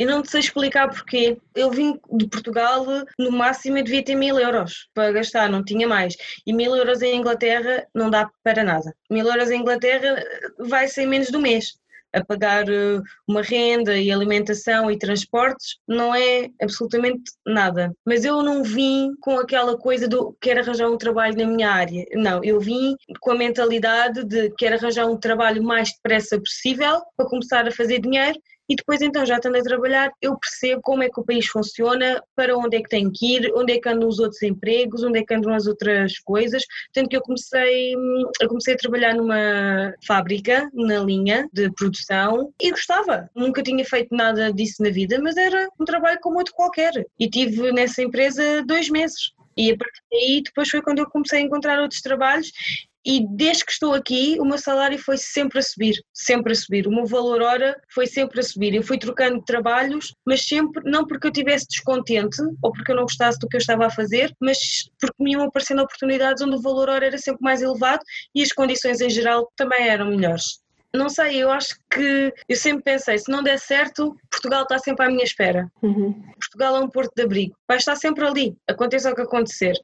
Eu 0.00 0.06
não 0.06 0.24
sei 0.24 0.40
explicar 0.40 0.88
porquê. 0.88 1.36
Eu 1.54 1.70
vim 1.70 2.00
de 2.10 2.26
Portugal, 2.26 2.86
no 3.18 3.30
máximo 3.30 3.76
eu 3.76 3.84
devia 3.84 4.02
ter 4.02 4.14
mil 4.14 4.40
euros 4.40 4.88
para 4.94 5.12
gastar, 5.12 5.50
não 5.50 5.62
tinha 5.62 5.86
mais. 5.86 6.16
E 6.46 6.54
mil 6.54 6.74
euros 6.74 7.02
em 7.02 7.18
Inglaterra 7.18 7.86
não 7.94 8.08
dá 8.08 8.30
para 8.42 8.64
nada. 8.64 8.94
Mil 9.10 9.26
euros 9.26 9.50
em 9.50 9.60
Inglaterra 9.60 10.24
vai 10.58 10.88
ser 10.88 11.04
menos 11.04 11.30
do 11.30 11.38
mês. 11.38 11.78
A 12.14 12.24
pagar 12.24 12.66
eh, 12.66 12.98
uma 13.28 13.42
renda 13.42 13.94
e 13.94 14.10
alimentação 14.10 14.90
e 14.90 14.98
transportes 14.98 15.76
não 15.86 16.14
é 16.14 16.48
absolutamente 16.62 17.30
nada. 17.46 17.94
Mas 18.02 18.24
eu 18.24 18.42
não 18.42 18.64
vim 18.64 19.12
com 19.20 19.38
aquela 19.38 19.76
coisa 19.76 20.08
do 20.08 20.34
quero 20.40 20.60
arranjar 20.60 20.88
um 20.88 20.96
trabalho 20.96 21.36
na 21.36 21.46
minha 21.46 21.70
área. 21.70 22.06
Não, 22.14 22.42
eu 22.42 22.58
vim 22.58 22.96
com 23.20 23.32
a 23.32 23.36
mentalidade 23.36 24.24
de 24.24 24.48
quero 24.56 24.76
arranjar 24.76 25.04
um 25.04 25.18
trabalho 25.18 25.62
mais 25.62 25.92
depressa 25.92 26.40
possível 26.40 27.02
para 27.18 27.28
começar 27.28 27.68
a 27.68 27.70
fazer 27.70 28.00
dinheiro 28.00 28.40
e 28.70 28.76
depois 28.76 29.02
então 29.02 29.26
já 29.26 29.36
estando 29.36 29.56
a 29.56 29.62
trabalhar 29.62 30.12
eu 30.22 30.38
percebo 30.38 30.80
como 30.80 31.02
é 31.02 31.10
que 31.10 31.20
o 31.20 31.24
país 31.24 31.46
funciona, 31.46 32.22
para 32.36 32.56
onde 32.56 32.76
é 32.76 32.82
que 32.82 32.88
tenho 32.88 33.10
que 33.12 33.34
ir, 33.34 33.52
onde 33.56 33.72
é 33.72 33.80
que 33.80 33.88
andam 33.88 34.08
os 34.08 34.20
outros 34.20 34.40
empregos, 34.42 35.02
onde 35.02 35.18
é 35.18 35.24
que 35.24 35.34
andam 35.34 35.52
as 35.52 35.66
outras 35.66 36.20
coisas, 36.20 36.62
tanto 36.92 37.08
que 37.08 37.16
eu 37.16 37.20
comecei, 37.20 37.94
eu 38.40 38.48
comecei 38.48 38.74
a 38.74 38.76
trabalhar 38.76 39.14
numa 39.14 39.92
fábrica, 40.06 40.70
na 40.72 41.00
linha 41.00 41.48
de 41.52 41.68
produção 41.72 42.52
e 42.62 42.70
gostava, 42.70 43.28
nunca 43.34 43.60
tinha 43.60 43.84
feito 43.84 44.14
nada 44.14 44.52
disso 44.52 44.80
na 44.80 44.90
vida, 44.90 45.18
mas 45.20 45.36
era 45.36 45.68
um 45.80 45.84
trabalho 45.84 46.20
como 46.22 46.38
outro 46.38 46.54
qualquer. 46.54 46.92
E 47.18 47.28
tive 47.28 47.72
nessa 47.72 48.02
empresa 48.02 48.62
dois 48.64 48.88
meses. 48.88 49.32
E 49.56 49.72
a 49.72 49.76
partir 49.76 50.00
daí, 50.10 50.42
depois 50.44 50.68
foi 50.68 50.80
quando 50.80 51.00
eu 51.00 51.10
comecei 51.10 51.40
a 51.40 51.42
encontrar 51.42 51.80
outros 51.80 52.00
trabalhos 52.00 52.52
e 53.04 53.26
desde 53.36 53.64
que 53.64 53.72
estou 53.72 53.94
aqui 53.94 54.36
o 54.38 54.44
meu 54.44 54.58
salário 54.58 54.98
foi 54.98 55.16
sempre 55.16 55.58
a 55.58 55.62
subir, 55.62 56.02
sempre 56.12 56.52
a 56.52 56.54
subir, 56.54 56.86
o 56.86 56.90
meu 56.90 57.06
valor 57.06 57.42
hora 57.42 57.80
foi 57.92 58.06
sempre 58.06 58.40
a 58.40 58.42
subir. 58.42 58.74
Eu 58.74 58.82
fui 58.82 58.98
trocando 58.98 59.42
trabalhos, 59.42 60.14
mas 60.26 60.46
sempre, 60.46 60.82
não 60.84 61.06
porque 61.06 61.26
eu 61.26 61.30
estivesse 61.30 61.66
descontente 61.68 62.42
ou 62.62 62.72
porque 62.72 62.92
eu 62.92 62.96
não 62.96 63.04
gostasse 63.04 63.38
do 63.38 63.48
que 63.48 63.56
eu 63.56 63.60
estava 63.60 63.86
a 63.86 63.90
fazer, 63.90 64.34
mas 64.40 64.58
porque 65.00 65.22
me 65.22 65.32
iam 65.32 65.42
aparecendo 65.42 65.82
oportunidades 65.82 66.42
onde 66.42 66.56
o 66.56 66.62
valor 66.62 66.88
hora 66.88 67.06
era 67.06 67.18
sempre 67.18 67.42
mais 67.42 67.62
elevado 67.62 68.02
e 68.34 68.42
as 68.42 68.52
condições 68.52 69.00
em 69.00 69.10
geral 69.10 69.50
também 69.56 69.88
eram 69.88 70.06
melhores. 70.06 70.60
Não 70.92 71.08
sei, 71.08 71.36
eu 71.36 71.50
acho 71.50 71.76
que 71.88 72.34
eu 72.48 72.56
sempre 72.56 72.82
pensei, 72.82 73.16
se 73.16 73.30
não 73.30 73.44
der 73.44 73.60
certo, 73.60 74.16
Portugal 74.28 74.64
está 74.64 74.76
sempre 74.78 75.06
à 75.06 75.08
minha 75.08 75.22
espera. 75.22 75.70
Uhum. 75.82 76.20
Portugal 76.32 76.76
é 76.76 76.80
um 76.80 76.88
porto 76.88 77.12
de 77.14 77.22
abrigo, 77.22 77.54
vai 77.68 77.76
estar 77.76 77.94
sempre 77.94 78.26
ali, 78.26 78.56
aconteça 78.68 79.10
o 79.10 79.14
que 79.14 79.20
acontecer. 79.20 79.74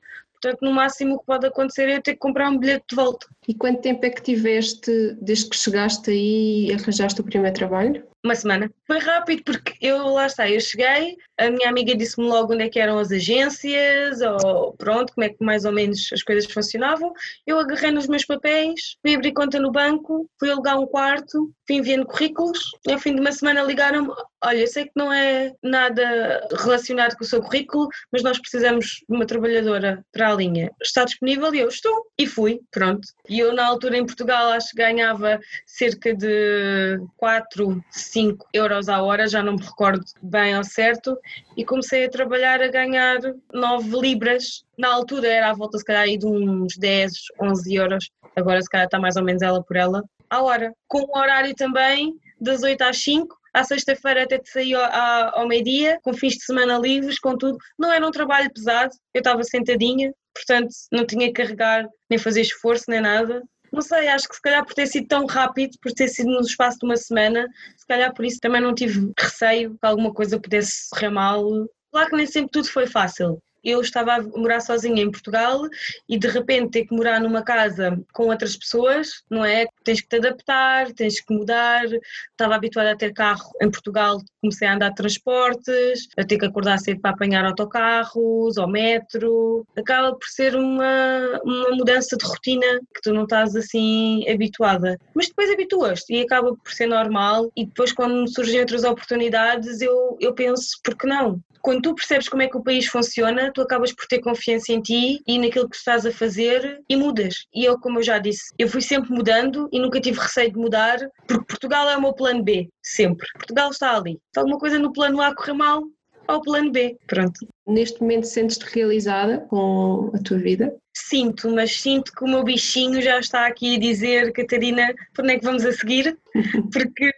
Portanto, 0.41 0.63
no 0.63 0.73
máximo 0.73 1.15
o 1.15 1.19
que 1.19 1.27
pode 1.27 1.47
acontecer 1.47 1.89
é 1.89 1.97
eu 1.97 2.03
ter 2.03 2.13
que 2.13 2.19
comprar 2.19 2.51
um 2.51 2.59
bilhete 2.59 2.85
de 2.91 2.97
volta. 2.97 3.27
E 3.49 3.55
quanto 3.55 3.81
tempo 3.81 4.05
é 4.05 4.11
que 4.11 4.23
tiveste 4.23 5.17
desde 5.21 5.49
que 5.49 5.57
chegaste 5.57 6.11
aí 6.11 6.67
e 6.69 6.73
arranjaste 6.75 7.21
o 7.21 7.25
primeiro 7.25 7.55
trabalho? 7.55 8.05
Uma 8.27 8.35
semana. 8.35 8.69
Foi 8.89 8.99
rápido 8.99 9.45
porque 9.45 9.77
eu, 9.81 9.99
lá 10.09 10.27
está, 10.27 10.51
eu 10.51 10.61
cheguei, 10.61 11.17
a 11.39 11.49
minha 11.49 11.69
amiga 11.69 11.95
disse-me 11.95 12.27
logo 12.27 12.55
onde 12.55 12.65
é 12.65 12.69
que 12.69 12.81
eram 12.81 12.99
as 12.99 13.13
agências, 13.13 14.21
ou 14.21 14.73
pronto, 14.73 15.13
como 15.15 15.25
é 15.25 15.29
que 15.29 15.45
mais 15.45 15.65
ou 15.65 15.71
menos 15.71 16.09
as 16.13 16.25
coisas 16.25 16.51
funcionavam. 16.51 17.13
Eu 17.47 17.61
agarrei 17.61 17.93
nos 17.93 18.09
meus 18.09 18.25
papéis, 18.25 18.97
fui 19.01 19.15
abrir 19.15 19.33
conta 19.33 19.61
no 19.61 19.71
banco, 19.71 20.29
fui 20.41 20.51
alugar 20.51 20.77
um 20.77 20.87
quarto, 20.89 21.53
fui 21.67 21.77
enviando 21.77 22.05
currículos, 22.05 22.59
e 22.89 22.93
ao 22.93 22.99
fim 22.99 23.15
de 23.15 23.21
uma 23.21 23.31
semana 23.31 23.63
ligaram-me, 23.63 24.11
olha, 24.43 24.59
eu 24.59 24.67
sei 24.67 24.87
que 24.87 24.93
não 24.97 25.13
é 25.13 25.53
nada 25.63 26.49
relacionado 26.59 27.17
com 27.17 27.23
o 27.23 27.27
seu 27.27 27.41
currículo, 27.41 27.89
mas 28.11 28.25
nós 28.25 28.41
precisamos 28.41 29.03
de 29.09 29.15
uma 29.15 29.27
trabalhadora 29.27 30.05
para 30.13 30.33
a 30.33 30.35
linha. 30.35 30.71
Está 30.83 31.05
disponível? 31.05 31.55
E 31.55 31.61
eu 31.61 31.69
estou. 31.69 32.07
E 32.19 32.27
fui, 32.27 32.61
pronto. 32.71 33.07
E 33.29 33.39
eu, 33.39 33.53
na 33.53 33.67
altura, 33.67 33.99
em 33.99 34.07
Portugal, 34.07 34.51
acho 34.51 34.71
que 34.71 34.77
ganhava 34.77 35.39
cerca 35.67 36.15
de 36.15 36.99
4, 37.19 37.85
5 37.91 38.16
euros 38.53 38.89
a 38.89 39.03
hora, 39.03 39.29
já 39.29 39.43
não 39.43 39.55
me 39.55 39.63
recordo 39.63 40.05
bem 40.23 40.55
ao 40.55 40.65
certo, 40.65 41.19
e 41.57 41.65
comecei 41.65 42.05
a 42.05 42.11
trabalhar 42.11 42.61
a 42.63 42.69
ganhar 42.69 43.19
9 43.53 44.01
libras. 44.01 44.65
Na 44.77 44.93
altura 44.93 45.29
era 45.29 45.51
à 45.51 45.55
volta, 45.55 45.79
se 45.79 45.85
calhar, 45.85 46.03
aí 46.03 46.17
de 46.17 46.27
uns 46.27 46.77
10, 46.77 47.13
11 47.41 47.75
euros. 47.75 48.11
Agora, 48.35 48.61
se 48.61 48.69
calhar, 48.69 48.87
está 48.87 48.99
mais 48.99 49.17
ou 49.17 49.25
menos 49.25 49.43
ela 49.43 49.63
por 49.63 49.77
ela, 49.77 50.03
à 50.29 50.43
hora. 50.43 50.73
Com 50.89 51.03
o 51.03 51.19
horário 51.19 51.55
também, 51.55 52.15
das 52.41 52.63
8 52.63 52.83
às 52.83 53.03
5, 53.03 53.35
à 53.55 53.65
sexta-feira 53.65 54.25
até 54.25 54.39
te 54.39 54.51
sair 54.51 54.75
ao, 54.75 55.49
meio-dia, 55.49 55.99
com 56.03 56.13
fins 56.13 56.35
de 56.35 56.45
semana 56.45 56.79
livres, 56.79 57.19
com 57.19 57.37
tudo. 57.37 57.57
Não 57.79 57.91
era 57.91 58.07
um 58.07 58.11
trabalho 58.11 58.53
pesado, 58.53 58.95
eu 59.15 59.21
estava 59.21 59.43
sentadinha, 59.43 60.13
portanto 60.35 60.69
não 60.93 61.07
tinha 61.07 61.29
que 61.29 61.43
carregar, 61.43 61.87
nem 62.11 62.19
fazer 62.19 62.43
esforço, 62.43 62.85
nem 62.89 63.01
nada. 63.01 63.43
Não 63.77 63.83
sei, 63.83 64.09
acho 64.09 64.27
que 64.27 64.35
se 64.35 64.41
calhar 64.41 64.65
por 64.65 64.73
ter 64.73 64.87
sido 64.87 65.07
tão 65.07 65.27
rápido, 65.27 65.77
por 65.83 65.93
ter 65.93 66.09
sido 66.09 66.31
no 66.31 66.41
espaço 66.41 66.79
de 66.79 66.87
uma 66.87 66.97
semana, 66.97 67.47
se 67.77 67.87
calhar 67.87 68.11
por 68.15 68.25
isso 68.25 68.41
também 68.41 68.63
não 68.63 68.75
tive 68.75 69.13
receio 69.21 69.73
que 69.73 69.87
alguma 69.87 70.15
coisa 70.15 70.41
pudesse 70.41 70.89
correr 70.89 71.11
mal. 71.11 71.45
Claro 71.93 72.09
que 72.09 72.17
nem 72.17 72.27
sempre 72.27 72.53
tudo 72.53 72.71
foi 72.71 72.87
fácil 72.87 73.39
eu 73.67 73.81
estava 73.81 74.15
a 74.15 74.23
morar 74.23 74.61
sozinha 74.61 75.03
em 75.03 75.11
Portugal 75.11 75.63
e 76.09 76.17
de 76.17 76.29
repente 76.29 76.71
ter 76.71 76.87
que 76.87 76.95
morar 76.95 77.21
numa 77.21 77.43
casa 77.43 78.01
com 78.13 78.29
outras 78.29 78.57
pessoas, 78.57 79.25
não 79.29 79.45
é? 79.45 79.67
Tens 79.83 80.01
que 80.01 80.09
te 80.09 80.17
adaptar, 80.17 80.93
tens 80.93 81.21
que 81.21 81.35
mudar. 81.35 81.85
Estava 82.31 82.55
habituada 82.55 82.93
a 82.93 82.97
ter 82.97 83.13
carro 83.13 83.51
em 83.61 83.71
Portugal, 83.71 84.19
comecei 84.41 84.69
a 84.69 84.75
andar 84.75 84.91
de 84.91 84.95
transportes, 84.95 86.09
a 86.17 86.25
ter 86.25 86.39
que 86.39 86.47
acordar 86.47 86.79
cedo 86.79 87.01
para 87.01 87.11
apanhar 87.11 87.45
autocarros 87.45 88.57
ou 88.57 88.69
metro. 88.69 89.67
Acaba 89.77 90.15
por 90.15 90.29
ser 90.29 90.55
uma, 90.55 91.41
uma 91.45 91.71
mudança 91.71 92.17
de 92.17 92.25
rotina 92.25 92.81
que 92.95 93.03
tu 93.03 93.13
não 93.13 93.25
estás 93.25 93.57
assim 93.57 94.29
habituada. 94.29 94.97
Mas 95.13 95.27
depois 95.29 95.51
habituas-te 95.51 96.15
e 96.15 96.23
acaba 96.23 96.55
por 96.55 96.73
ser 96.73 96.87
normal. 96.87 97.51
E 97.57 97.67
depois, 97.67 97.93
quando 97.93 98.29
surgem 98.29 98.61
outras 98.61 98.85
oportunidades, 98.85 99.81
eu, 99.81 100.17
eu 100.21 100.33
penso, 100.35 100.79
por 100.85 100.97
que 100.97 101.07
não? 101.07 101.41
quando 101.67 101.83
tu 101.83 101.95
percebes 101.97 102.29
como 102.29 102.43
é 102.43 102.47
que 102.47 102.57
o 102.57 102.63
país 102.63 102.87
funciona, 102.87 103.51
tu 103.57 103.63
acabas 103.63 103.91
por 103.91 104.07
ter 104.07 104.21
confiança 104.21 104.71
em 104.71 104.83
ti 104.83 105.23
e 105.27 105.39
naquilo 105.39 105.69
que 105.69 105.77
estás 105.77 106.05
a 106.05 106.13
fazer 106.13 106.83
e 106.87 106.95
mudas. 106.95 107.47
E 107.55 107.65
eu, 107.65 107.81
como 107.81 107.99
eu 107.99 108.03
já 108.03 108.19
disse, 108.19 108.55
eu 108.59 108.69
fui 108.69 108.83
sempre 108.83 109.11
mudando 109.11 109.67
e 109.73 109.81
nunca 109.81 109.99
tive 109.99 110.21
receio 110.21 110.53
de 110.53 110.59
mudar, 110.59 110.99
porque 111.27 111.47
Portugal 111.47 111.89
é 111.89 111.97
o 111.97 112.01
meu 112.03 112.13
plano 112.13 112.45
B, 112.45 112.69
sempre. 112.83 113.27
Portugal 113.33 113.71
está 113.71 113.97
ali. 113.97 114.21
Se 114.33 114.39
alguma 114.39 114.59
coisa 114.59 114.79
no 114.79 114.93
plano 114.93 115.23
A 115.23 115.35
correr 115.35 115.55
mal, 115.55 115.83
ao 116.29 116.43
plano 116.43 116.71
B. 116.71 116.99
Pronto. 117.07 117.49
Neste 117.67 117.99
momento 118.01 118.27
sentes-te 118.27 118.65
realizada 118.75 119.39
com 119.49 120.11
a 120.15 120.19
tua 120.19 120.39
vida? 120.39 120.77
Sinto, 120.95 121.51
mas 121.51 121.81
sinto 121.81 122.13
que 122.13 122.25
o 122.25 122.29
meu 122.29 122.45
bichinho 122.45 123.01
já 123.01 123.19
está 123.19 123.47
aqui 123.47 123.77
a 123.77 123.81
dizer, 123.81 124.33
Catarina, 124.33 124.95
por 125.15 125.25
onde 125.25 125.35
é 125.35 125.39
que 125.39 125.45
vamos 125.45 125.65
a 125.65 125.73
seguir? 125.73 126.19
Porque, 126.73 127.13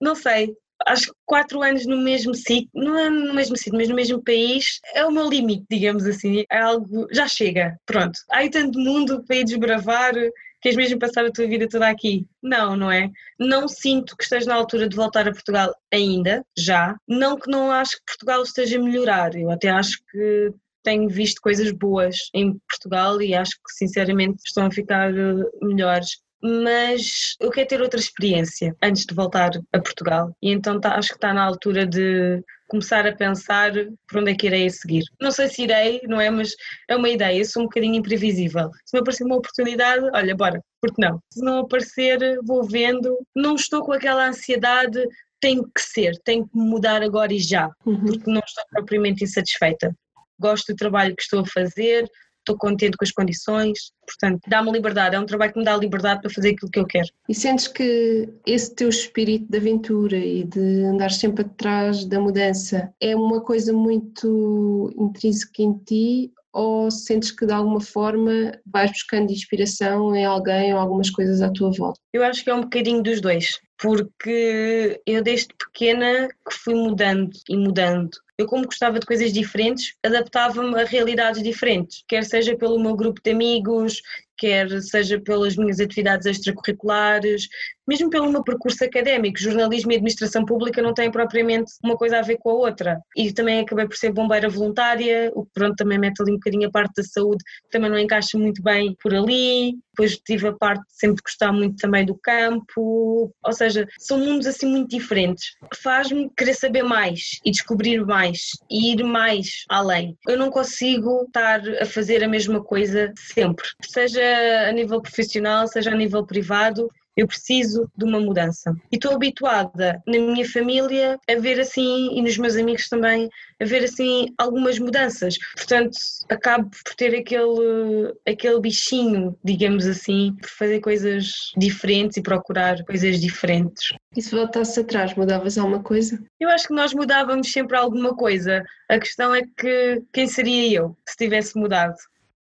não 0.00 0.14
sei, 0.14 0.54
acho 0.86 1.06
que 1.06 1.18
quatro 1.26 1.62
anos 1.62 1.86
no 1.86 1.96
mesmo 1.96 2.34
sítio, 2.34 2.68
não 2.74 2.98
é 2.98 3.10
no 3.10 3.34
mesmo 3.34 3.56
sítio, 3.56 3.76
mas 3.76 3.88
no 3.88 3.94
mesmo 3.94 4.22
país, 4.22 4.80
é 4.94 5.04
o 5.04 5.10
meu 5.10 5.28
limite, 5.28 5.64
digamos 5.70 6.04
assim. 6.06 6.44
É 6.50 6.58
algo, 6.58 7.06
já 7.12 7.28
chega, 7.28 7.76
pronto. 7.86 8.18
Há 8.30 8.48
tanto 8.48 8.78
mundo 8.78 9.22
para 9.26 9.36
ir 9.36 9.44
desbravar, 9.44 10.12
queres 10.60 10.76
mesmo 10.76 10.98
passar 10.98 11.24
a 11.24 11.32
tua 11.32 11.46
vida 11.46 11.68
toda 11.68 11.88
aqui? 11.88 12.26
Não, 12.42 12.76
não 12.76 12.90
é? 12.90 13.10
Não 13.38 13.68
sinto 13.68 14.16
que 14.16 14.24
esteja 14.24 14.46
na 14.46 14.54
altura 14.54 14.88
de 14.88 14.96
voltar 14.96 15.28
a 15.28 15.32
Portugal 15.32 15.74
ainda, 15.92 16.44
já. 16.56 16.96
Não 17.08 17.38
que 17.38 17.50
não 17.50 17.70
acho 17.70 17.96
que 17.96 18.04
Portugal 18.06 18.42
esteja 18.42 18.78
a 18.78 18.82
melhorar, 18.82 19.34
eu 19.36 19.50
até 19.50 19.68
acho 19.68 19.98
que 20.10 20.52
tenho 20.82 21.08
visto 21.08 21.40
coisas 21.42 21.70
boas 21.72 22.16
em 22.34 22.58
Portugal 22.68 23.20
e 23.20 23.34
acho 23.34 23.52
que 23.52 23.72
sinceramente 23.74 24.42
estão 24.46 24.66
a 24.66 24.70
ficar 24.70 25.12
eh, 25.14 25.34
melhores 25.60 26.20
mas 26.42 27.36
eu 27.40 27.50
quero 27.50 27.68
ter 27.68 27.82
outra 27.82 28.00
experiência 28.00 28.74
antes 28.82 29.04
de 29.04 29.14
voltar 29.14 29.50
a 29.72 29.78
Portugal 29.78 30.34
e 30.42 30.50
então 30.50 30.80
tá, 30.80 30.94
acho 30.96 31.10
que 31.10 31.14
está 31.16 31.34
na 31.34 31.44
altura 31.44 31.86
de 31.86 32.42
começar 32.70 33.04
a 33.06 33.14
pensar 33.14 33.72
por 34.08 34.20
onde 34.20 34.30
é 34.30 34.34
que 34.34 34.46
irei 34.46 34.66
a 34.66 34.70
seguir. 34.70 35.02
Não 35.20 35.32
sei 35.32 35.48
se 35.48 35.62
irei, 35.62 36.00
não 36.04 36.20
é? 36.20 36.30
Mas 36.30 36.54
é 36.88 36.94
uma 36.94 37.08
ideia, 37.08 37.44
sou 37.44 37.62
um 37.62 37.66
bocadinho 37.66 37.96
imprevisível. 37.96 38.70
Se 38.86 38.94
me 38.94 39.00
aparecer 39.00 39.24
uma 39.24 39.36
oportunidade, 39.36 40.08
olha, 40.14 40.36
bora, 40.36 40.62
porque 40.80 41.02
não? 41.02 41.20
Se 41.32 41.44
não 41.44 41.58
aparecer, 41.60 42.38
vou 42.44 42.62
vendo. 42.64 43.18
Não 43.34 43.56
estou 43.56 43.84
com 43.84 43.92
aquela 43.92 44.28
ansiedade, 44.28 45.04
tem 45.40 45.62
que 45.62 45.80
ser, 45.82 46.12
tem 46.24 46.44
que 46.44 46.56
mudar 46.56 47.02
agora 47.02 47.32
e 47.32 47.40
já, 47.40 47.68
uhum. 47.84 48.04
porque 48.04 48.30
não 48.30 48.40
estou 48.40 48.64
propriamente 48.70 49.24
insatisfeita. 49.24 49.92
Gosto 50.38 50.72
do 50.72 50.76
trabalho 50.76 51.16
que 51.16 51.22
estou 51.22 51.40
a 51.40 51.46
fazer, 51.46 52.08
estou 52.50 52.56
contente 52.56 52.96
com 52.96 53.04
as 53.04 53.12
condições, 53.12 53.92
portanto, 54.06 54.40
dá-me 54.48 54.72
liberdade, 54.72 55.16
é 55.16 55.20
um 55.20 55.26
trabalho 55.26 55.52
que 55.52 55.58
me 55.58 55.64
dá 55.64 55.76
liberdade 55.76 56.20
para 56.20 56.30
fazer 56.30 56.50
aquilo 56.50 56.70
que 56.70 56.80
eu 56.80 56.86
quero. 56.86 57.08
E 57.28 57.34
sentes 57.34 57.68
que 57.68 58.28
esse 58.46 58.74
teu 58.74 58.88
espírito 58.88 59.46
de 59.48 59.58
aventura 59.58 60.16
e 60.16 60.44
de 60.44 60.84
andar 60.84 61.10
sempre 61.10 61.42
atrás 61.42 62.04
da 62.04 62.20
mudança 62.20 62.92
é 63.00 63.14
uma 63.14 63.40
coisa 63.40 63.72
muito 63.72 64.92
intrínseca 64.98 65.62
em 65.62 65.74
ti 65.78 66.32
ou 66.52 66.90
sentes 66.90 67.30
que 67.30 67.46
de 67.46 67.52
alguma 67.52 67.80
forma 67.80 68.52
vais 68.66 68.90
buscando 68.90 69.30
inspiração 69.30 70.14
em 70.16 70.24
alguém 70.24 70.74
ou 70.74 70.80
algumas 70.80 71.08
coisas 71.08 71.40
à 71.42 71.50
tua 71.50 71.70
volta? 71.70 72.00
Eu 72.12 72.24
acho 72.24 72.42
que 72.42 72.50
é 72.50 72.54
um 72.54 72.62
bocadinho 72.62 73.02
dos 73.02 73.20
dois, 73.20 73.60
porque 73.78 75.00
eu 75.06 75.22
desde 75.22 75.48
pequena 75.54 76.28
que 76.28 76.54
fui 76.54 76.74
mudando 76.74 77.30
e 77.48 77.56
mudando. 77.56 78.10
Eu, 78.40 78.46
como 78.46 78.64
gostava 78.64 78.98
de 78.98 79.04
coisas 79.04 79.34
diferentes, 79.34 79.94
adaptava-me 80.02 80.80
a 80.80 80.84
realidades 80.86 81.42
diferentes, 81.42 82.02
quer 82.08 82.24
seja 82.24 82.56
pelo 82.56 82.80
meu 82.80 82.96
grupo 82.96 83.20
de 83.22 83.32
amigos, 83.32 84.00
quer 84.40 84.80
seja 84.80 85.20
pelas 85.20 85.54
minhas 85.54 85.78
atividades 85.78 86.26
extracurriculares, 86.26 87.46
mesmo 87.86 88.08
pelo 88.08 88.30
meu 88.30 88.42
percurso 88.42 88.82
académico. 88.84 89.38
Jornalismo 89.38 89.92
e 89.92 89.96
administração 89.96 90.44
pública 90.44 90.80
não 90.80 90.94
têm 90.94 91.10
propriamente 91.10 91.72
uma 91.84 91.96
coisa 91.96 92.18
a 92.18 92.22
ver 92.22 92.38
com 92.38 92.50
a 92.50 92.54
outra. 92.54 92.98
E 93.16 93.32
também 93.32 93.60
acabei 93.60 93.86
por 93.86 93.96
ser 93.96 94.12
bombeira 94.12 94.48
voluntária, 94.48 95.30
o 95.34 95.44
que 95.44 95.50
pronto 95.52 95.76
também 95.76 95.98
mete 95.98 96.22
ali 96.22 96.32
um 96.32 96.36
bocadinho 96.36 96.68
a 96.68 96.70
parte 96.70 96.94
da 96.96 97.02
saúde, 97.02 97.44
também 97.70 97.90
não 97.90 97.98
encaixa 97.98 98.38
muito 98.38 98.62
bem 98.62 98.96
por 99.02 99.14
ali. 99.14 99.74
Depois 99.90 100.16
tive 100.24 100.48
a 100.48 100.52
parte 100.52 100.80
de 100.80 100.98
sempre 100.98 101.22
gostar 101.22 101.52
muito 101.52 101.76
também 101.76 102.06
do 102.06 102.14
campo, 102.14 103.34
ou 103.44 103.52
seja, 103.52 103.86
são 103.98 104.18
mundos 104.18 104.46
assim 104.46 104.66
muito 104.66 104.88
diferentes. 104.88 105.56
Faz-me 105.82 106.30
querer 106.36 106.54
saber 106.54 106.82
mais 106.82 107.38
e 107.44 107.50
descobrir 107.50 108.06
mais 108.06 108.50
e 108.70 108.92
ir 108.92 109.02
mais 109.02 109.64
além. 109.68 110.16
Eu 110.26 110.38
não 110.38 110.48
consigo 110.48 111.24
estar 111.24 111.60
a 111.82 111.84
fazer 111.84 112.24
a 112.24 112.28
mesma 112.28 112.62
coisa 112.62 113.12
sempre, 113.16 113.66
seja 113.84 114.29
a 114.68 114.72
nível 114.72 115.00
profissional, 115.00 115.66
seja 115.66 115.90
a 115.90 115.96
nível 115.96 116.24
privado, 116.24 116.90
eu 117.16 117.26
preciso 117.26 117.90
de 117.96 118.04
uma 118.04 118.20
mudança. 118.20 118.74
E 118.90 118.96
estou 118.96 119.14
habituada 119.14 120.02
na 120.06 120.18
minha 120.18 120.48
família 120.48 121.18
a 121.28 121.34
ver 121.34 121.60
assim, 121.60 122.16
e 122.16 122.22
nos 122.22 122.38
meus 122.38 122.56
amigos 122.56 122.88
também, 122.88 123.28
a 123.60 123.64
ver 123.64 123.84
assim 123.84 124.32
algumas 124.38 124.78
mudanças. 124.78 125.36
Portanto, 125.54 125.98
acabo 126.30 126.70
por 126.70 126.94
ter 126.94 127.14
aquele, 127.14 128.14
aquele 128.26 128.60
bichinho, 128.60 129.36
digamos 129.44 129.86
assim, 129.86 130.34
por 130.40 130.48
fazer 130.48 130.80
coisas 130.80 131.52
diferentes 131.56 132.16
e 132.16 132.22
procurar 132.22 132.82
coisas 132.84 133.20
diferentes. 133.20 133.92
E 134.16 134.22
se 134.22 134.34
voltasse 134.34 134.80
atrás, 134.80 135.14
mudavas 135.14 135.58
alguma 135.58 135.82
coisa? 135.82 136.22
Eu 136.38 136.48
acho 136.48 136.68
que 136.68 136.74
nós 136.74 136.94
mudávamos 136.94 137.52
sempre 137.52 137.76
alguma 137.76 138.16
coisa. 138.16 138.64
A 138.88 138.98
questão 138.98 139.34
é 139.34 139.42
que 139.42 140.02
quem 140.12 140.26
seria 140.26 140.78
eu 140.78 140.96
se 141.06 141.16
tivesse 141.16 141.58
mudado, 141.58 141.96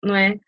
não 0.02 0.14
é? 0.14 0.38